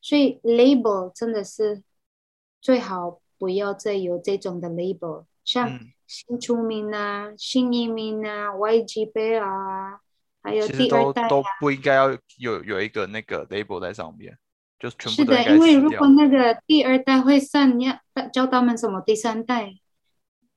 [0.00, 1.82] 所以 label 真的是
[2.60, 5.80] 最好不要再有这种的 label，像嗯，
[6.10, 10.00] 新出名啊、新移民啊、YGB 啊，
[10.42, 11.28] 还有第二代啊。
[11.28, 14.36] 都都不应该要有有一个那个 label 在上面，
[14.76, 16.08] 就全是的，部都应该因为如果。
[16.08, 17.96] 那个第二代会上，你要
[18.32, 19.00] 教他们什么？
[19.02, 19.72] 第三代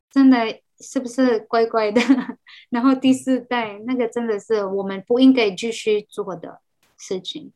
[0.10, 2.02] 真的是不是乖乖的？
[2.72, 6.62] 然后第四代那个真的是我们不应该继续做的
[6.98, 7.54] 事情。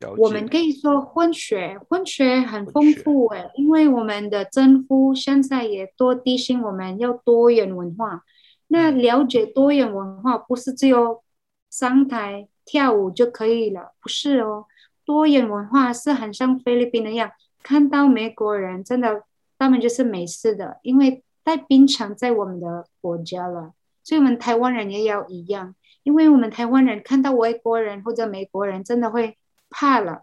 [0.00, 8.22] 了我们，可以说混血，混血很丰富诶，因为我们的政府现在也多提醒我们要多元文化。
[8.68, 11.22] 那嗯了解多元文化不是只有
[11.70, 14.66] 上台跳舞就可以了，不是哦。
[15.04, 17.30] 多元文化是很像菲律宾那样，
[17.62, 19.24] 看到美国人真的
[19.58, 23.72] 他们就是美式的，因为太槟城在我们的国家了，
[24.04, 29.38] 所以我们台湾人也要一样，因为我们台湾人看到外国人或者美国人真的会
[29.70, 30.22] 怕了，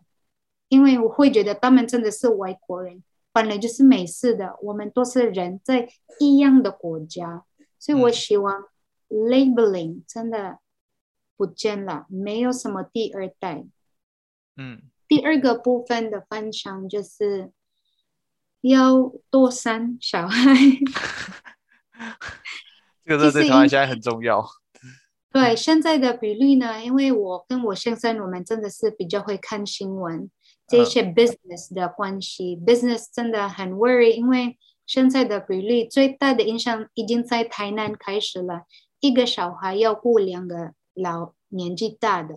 [0.67, 5.89] 因为我会觉得他们真的是外国人，本来就是美式的，我们都是人在
[6.19, 7.45] 一样的国家，
[7.79, 8.63] 所以我嗯希望
[9.09, 10.59] labeling 真的
[11.37, 13.65] 不见了，没有什么第二代。
[14.57, 17.51] 嗯，第二个部分的分享就是
[18.61, 20.53] 要多生小孩。
[23.03, 24.43] 这个对其实因台湾现在很重要。
[25.35, 30.31] 对现在的比例呢，因为我跟我先生，我们真的是比较会看新闻，
[30.65, 30.85] 这嗯。
[30.85, 38.61] 些 business 的关系、b u s i n e s s 真的很 worry，因为现在的比例最大的影响已经在台南开始了，
[39.01, 42.35] 一个小孩要顾两个老年纪大的，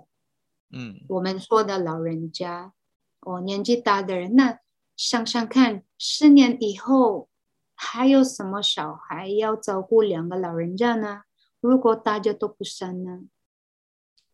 [0.73, 2.73] 嗯，我们说的老人家，
[3.21, 4.59] 哦，年纪大的人，那
[4.97, 7.29] 想想看，十年以后
[7.77, 11.21] 还有什么小孩要照顾两个老人家呢？
[11.61, 13.21] 如果大家都不生呢？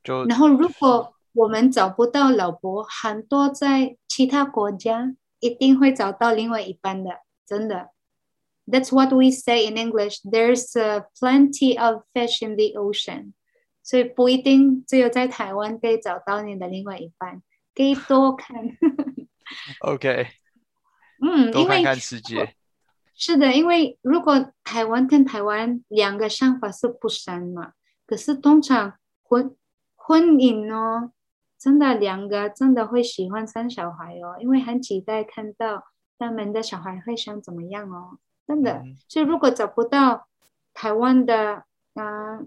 [0.03, 7.91] 就然后如果我们找不到老婆，很多在其他国家一定会找到另外一半的，真的。
[8.67, 10.21] That's what we say in English.
[10.23, 13.33] There's uh, plenty of fish in the ocean.
[13.83, 17.43] 所以不一定只有在台湾可以找到你的另外一半，
[17.75, 18.57] 可以多看。
[19.81, 20.29] OK，
[21.21, 22.55] 嗯，多看看世界。
[23.17, 27.73] 是的，因为如果台湾跟台湾两个想法是不生嘛，
[28.07, 29.57] 可是通常婚
[29.95, 31.13] 婚姻哦，
[31.57, 35.85] 真的两个真的会喜欢生小孩哦，因为很期待看到
[36.19, 38.19] 他们的小孩会生怎么样哦，
[38.49, 38.79] 真的。
[38.79, 40.27] 嗯所以如果找不到
[40.73, 41.63] 台湾的
[41.95, 42.47] 嗯、呃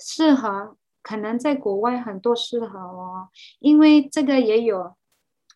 [0.00, 3.28] 适合，可能在国外很多适合哦，
[3.60, 4.96] 因为这个也有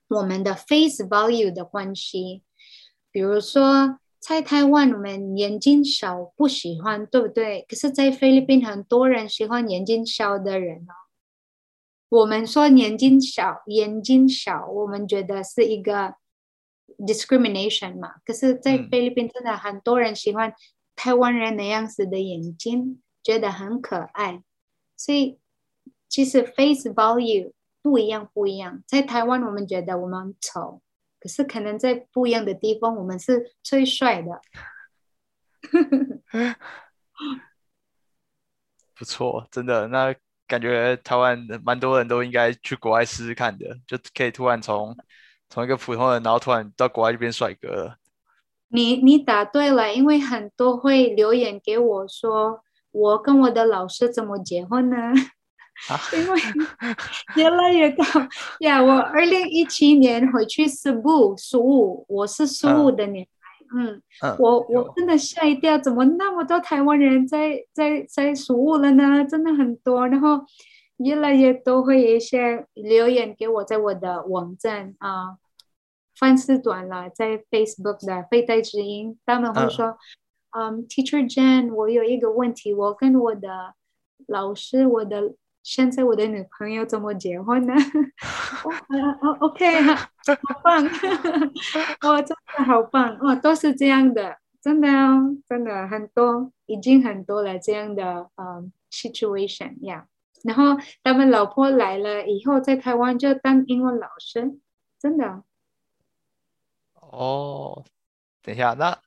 [0.07, 2.45] 我们的 face value 的关系，
[3.11, 3.99] 比如说。
[4.21, 7.65] 在台湾，我们眼睛小不喜欢，对不对？
[7.67, 10.93] 可是，在菲律宾，很多人喜欢眼睛小的人哦。
[12.11, 16.17] 我们说眼睛小，眼睛小，我们觉得是一个
[16.99, 18.17] discrimination 嘛。
[18.27, 20.53] 可是，在嗯菲律宾，真的很多人喜欢
[20.95, 24.43] 台湾人那样子的眼睛，觉得很可爱。
[24.99, 25.39] 所以，
[26.11, 28.83] 其实 face value 不一样，不一样。
[28.87, 30.83] 在台湾，我们觉得我们丑。
[31.21, 34.41] 可是可能在不一样的地方，我们是最帅的。
[38.97, 39.87] 不错，真的。
[39.89, 40.15] 那
[40.47, 44.97] 感觉台湾蛮多人都应该去国外试试看的，就可以突然从
[45.49, 47.97] 从一个普通人，然后突然到国外就变帅哥了。
[48.69, 54.97] 你你答对了，因为很多会留言给我说，我跟我的老师怎么结婚呢？
[55.89, 56.41] 啊 因为
[57.37, 58.05] 越来越高
[58.61, 58.83] 呀！
[58.83, 63.31] 我二零一七年回去十五十五，我是十五的年代，
[63.75, 69.25] 嗯，嗯，我我真的吓一跳，怎么那么多台湾人在在在十五了呢？
[69.25, 70.41] 真的很多，然后
[70.99, 75.37] 越来越多会有一些留言给我，在我的网站啊。
[76.19, 79.97] 范丝短了，在 Facebook 的飞带之音，他们会嗯说，
[80.51, 83.73] 嗯，Teacher Jen，我有一个问题，我跟我的
[84.27, 87.75] 老师，我的现在我的女朋友怎么结婚呢？
[88.65, 88.73] 哦
[89.23, 90.85] 哦，OK，好好棒，
[92.01, 100.07] 哦，真的好棒，哦，都是这样的，真的哦，真的很多，已经很多了这样的嗯 situation 呀。
[100.43, 100.65] 然后
[101.03, 104.59] 他们老婆来了以后，在台湾就当英文老师，
[104.99, 105.45] 真的。
[106.95, 107.85] 哦，
[108.43, 108.99] 等一下，那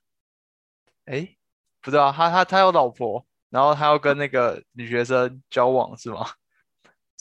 [1.06, 1.36] 哎，
[1.82, 6.24] 不知道他他他有老婆，然后他要跟那个女学生交往是吗？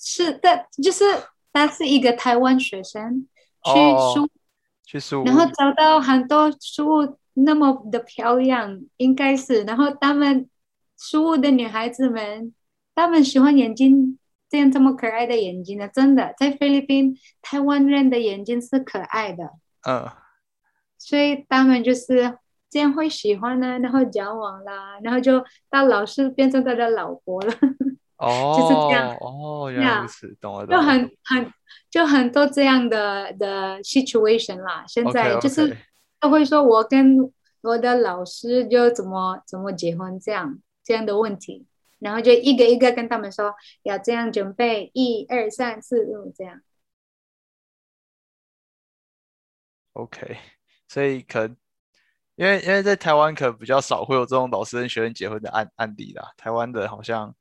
[0.05, 1.05] 是的，就是
[1.53, 3.25] 他是一个台湾学生
[3.63, 4.11] 去哦。
[4.13, 4.29] 书，
[4.85, 10.49] 去苏然后找到很多书那么的漂亮，应该是，然后他们
[10.99, 12.53] 书的女孩子们，
[12.93, 14.19] 他们喜欢眼睛
[14.49, 19.51] 这样这么可爱的眼睛的，真的，在菲律宾，台湾人的眼睛是可爱的，
[19.87, 20.11] 嗯，
[20.97, 22.37] 所以他们就是
[22.69, 27.53] 这样会喜欢呢，然后交往啦，然后就到老师变成他的老婆了。
[28.23, 30.81] 哦，就是这样哦，原来呀如此，懂了，就。
[30.81, 31.53] 很很
[31.89, 34.83] 就很多这样的的 situation 啦。
[34.87, 35.77] 现在就是
[36.19, 37.17] 都会说我跟
[37.61, 41.65] 我的老师就怎么怎么结婚这样这样的问题，
[41.99, 46.61] 然后就一个一个跟他们说要这样准备，一二三四五这样。
[49.93, 50.37] OK，
[50.87, 51.55] 所以可能
[52.35, 57.33] 因为因为在台湾可能比较少会有这种老师跟学生结婚的案案例啦，台湾的好像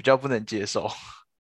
[0.00, 0.88] 比较不能接受。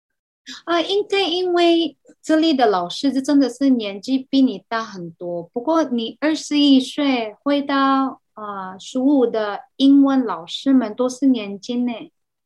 [0.65, 11.94] 啊，应该因为这里的老师就真的是年纪比你大很多，不过你二十一岁会到啊十五的英文老师们都是年轻呢，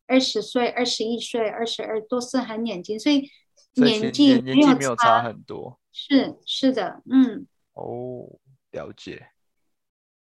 [0.05, 3.27] 二十岁、二十一岁、二十二都是很年轻，所以
[3.73, 5.79] 年纪年年纪没有差很多。
[5.91, 8.29] 是是的，嗯，哦，
[8.69, 9.29] 了解。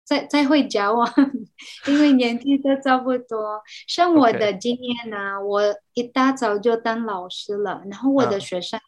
[0.09, 1.07] 再再会交往，
[1.85, 3.61] 因为年纪都差不多。
[3.87, 5.61] 像我的经验呢，我
[5.93, 8.79] 一大早就当老师了，然后我的嗯学生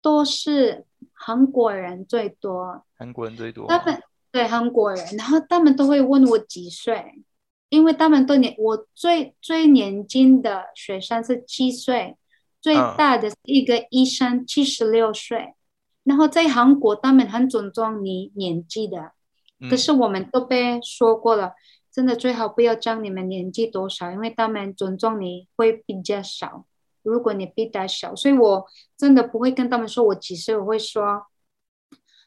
[0.00, 4.00] 都是韩国人最多，韩国人最多，他们
[4.30, 7.24] 对韩国人，然后他们都会问我几岁，
[7.68, 12.16] 因为他们都年，我最最年轻的学生是七岁，
[12.60, 15.54] 最嗯大的是一个医生七十六岁，
[16.04, 19.10] 然后在韩国他们很尊重你年纪的，
[19.68, 21.54] 可嗯是我们都被说过了，
[21.92, 26.66] 真的最好不要讲你们年纪多少，因为他们尊重你会比较少。
[27.02, 28.66] 如果你比他小，所以我
[28.96, 31.26] 真的不会跟他们说我几岁，我会说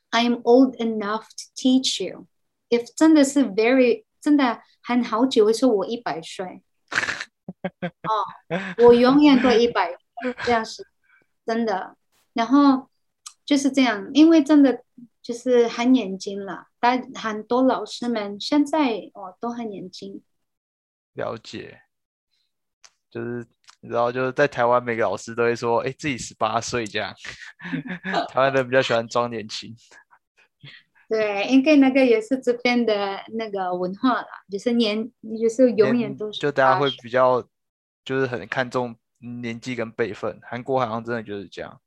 [0.09, 2.27] I am old enough to teach you.
[2.69, 6.63] If 真的是 very 真的很好久，会说我一百岁。
[7.81, 8.11] 哦，
[8.83, 9.95] 我永远都一百，
[10.43, 10.85] 这样是
[11.45, 11.95] 真的。
[12.33, 12.89] 然后
[13.45, 14.83] 就是这样，因为真的
[15.23, 20.21] 就是很年轻了，但很多老师们现在哦都很年轻。
[21.13, 21.79] 了解。
[23.09, 23.45] 就是
[23.79, 27.13] 你知道，就是在台湾每个老师都会说，哎，自己十八岁这样。
[28.27, 29.71] 台湾人比较喜欢装年轻。
[31.07, 37.47] 对，应该那个也是这边的那个文化啦，就是年，就是永远年都是就大家会比较，
[38.03, 38.95] 就是很看重
[39.41, 40.39] 年纪跟辈分。
[40.41, 41.79] 韩国好像真的就是这样。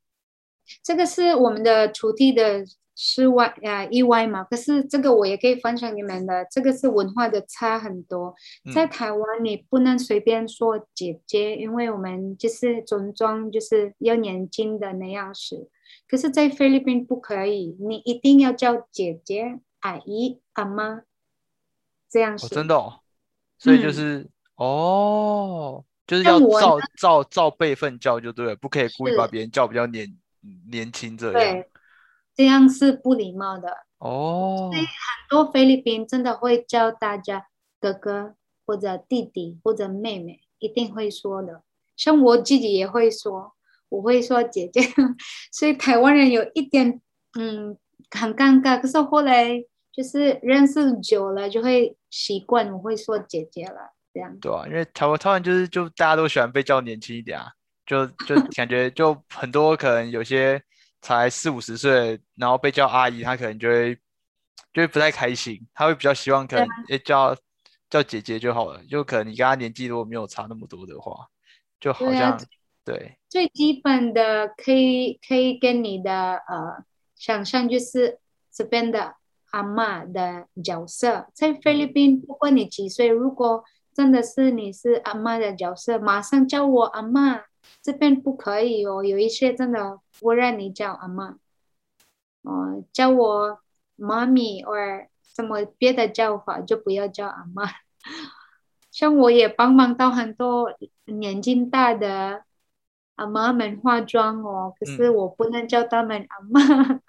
[0.81, 2.63] 这个是我们的徒弟的
[2.99, 8.33] 室外啊意外嘛，可是这个我也可以分享你们的，这个是文化的差很多。
[8.73, 15.69] 在嗯台湾你不能随便说姐姐，因为我们就是尊重，就是要年轻的那样子。
[16.09, 21.03] 可是，在菲律宾不可以，你一定要叫姐姐、阿姨、阿妈，
[22.09, 23.01] 这样哦，真的哦，
[23.59, 23.93] 所以就嗯。
[23.93, 30.17] 是哦，就是要照照照辈分叫就对了，不可以故意把别人叫比较年
[30.71, 31.33] 年轻这样。
[31.33, 31.69] 对，
[32.37, 33.69] 这样是不礼貌的。
[33.97, 34.87] 哦，所以很
[35.27, 37.47] 多菲律宾真的会叫大家
[37.81, 41.63] 哥哥或者弟弟或者妹妹，一定会说的。
[41.95, 43.53] 像我自己也会说，
[43.89, 44.81] 我会说姐姐，
[45.51, 47.01] 所以台湾人有一点
[47.39, 47.75] 嗯
[48.11, 48.79] 很尴尬。
[48.79, 49.59] 可是后来
[49.91, 54.37] 就是认识久了，就会习惯我会说姐姐了，这样。
[54.39, 57.47] 对啊，因为台湾台湾就是就大家都喜欢被叫年轻一点啊，
[57.83, 60.61] 就就感觉就很多可能有些
[61.15, 63.95] 才四五十岁，然后被叫阿姨，她可能就会
[64.73, 67.35] 就会不太开心，她会比较希望可能诶叫
[67.89, 71.27] 叫姐姐就好了，就可能你跟她年纪如果没有差那么多的话，
[71.79, 72.47] 就好对啊像
[72.83, 73.17] 对。
[73.29, 76.83] 最基本的可以可以跟你的呃
[77.15, 78.19] 想象就是
[78.51, 79.15] 这边的
[79.51, 83.63] 阿妈的角色，在菲律宾，不管你几岁，如果
[83.93, 87.43] 真的是你是阿妈的角色，马上叫我阿嬷，
[87.81, 91.37] 这边不可以哦，有一些真的不让你叫阿妈，
[92.43, 93.59] 哦、叫我
[93.95, 94.73] 妈咪或
[95.35, 97.63] 什么别的叫法就不要叫阿妈。
[98.91, 100.73] 像我也帮忙到很多
[101.05, 102.43] 年纪大的
[103.15, 107.01] 阿妈们化妆哦，可是我不能叫他们阿妈，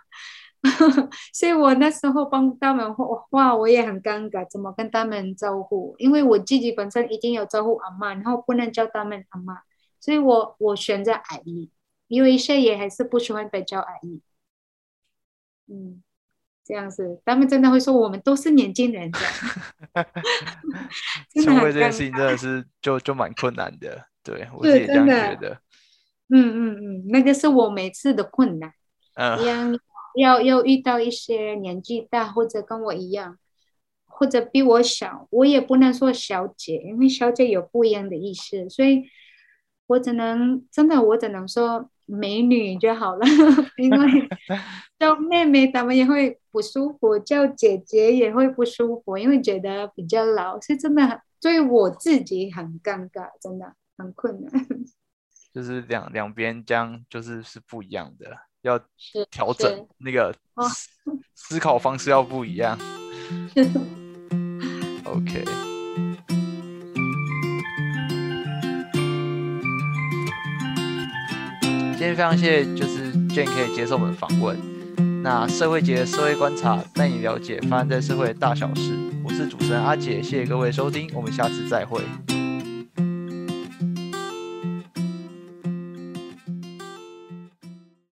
[1.32, 5.94] 所以我那时候帮他们画画，我也很尴尬，怎么跟他们招呼？
[5.98, 9.62] 因为我自己本身已经有招呼阿妈，然后不能叫他们阿妈，
[10.08, 11.70] 所以我我选择阿姨，
[12.06, 14.22] 因为一些也还是不喜欢被叫阿姨。
[15.66, 16.02] 嗯，
[16.64, 19.32] 这样子，他们真的会说我们都是年轻人这样。
[21.44, 25.60] 社会这件事情真的是就就蛮困难的，对我自己这样觉得。
[26.30, 28.72] 嗯嗯嗯，那个是我每次的困难，
[29.42, 29.78] 一样
[30.16, 33.38] 要要遇到一些年纪大或者跟我一样，
[34.06, 39.04] 或者比我小，我也不能说小姐，因为小姐有不一样的意思，所以
[39.88, 43.26] 我只能真的我只能说美女就好了，
[43.76, 44.28] 因为
[44.98, 54.66] 叫妹妹他们也会不舒服，叫姐姐也会不舒服，因为觉得比较老，是真的很对我自己很尴尬，真的很困难。
[55.52, 58.78] 就是两两边将就是是不一样的，要
[59.30, 60.34] 调整那个
[61.34, 62.78] 思考方式要不一样。
[65.04, 65.44] OK，
[71.98, 74.56] 今天非常谢谢，就是 Jane 可以接受我们访问。
[75.20, 78.92] 那社会节社会观察，带你了解发生在社会的大小事。
[79.24, 82.00] 我是主持人阿杰，谢谢各位收听，我们下次再会。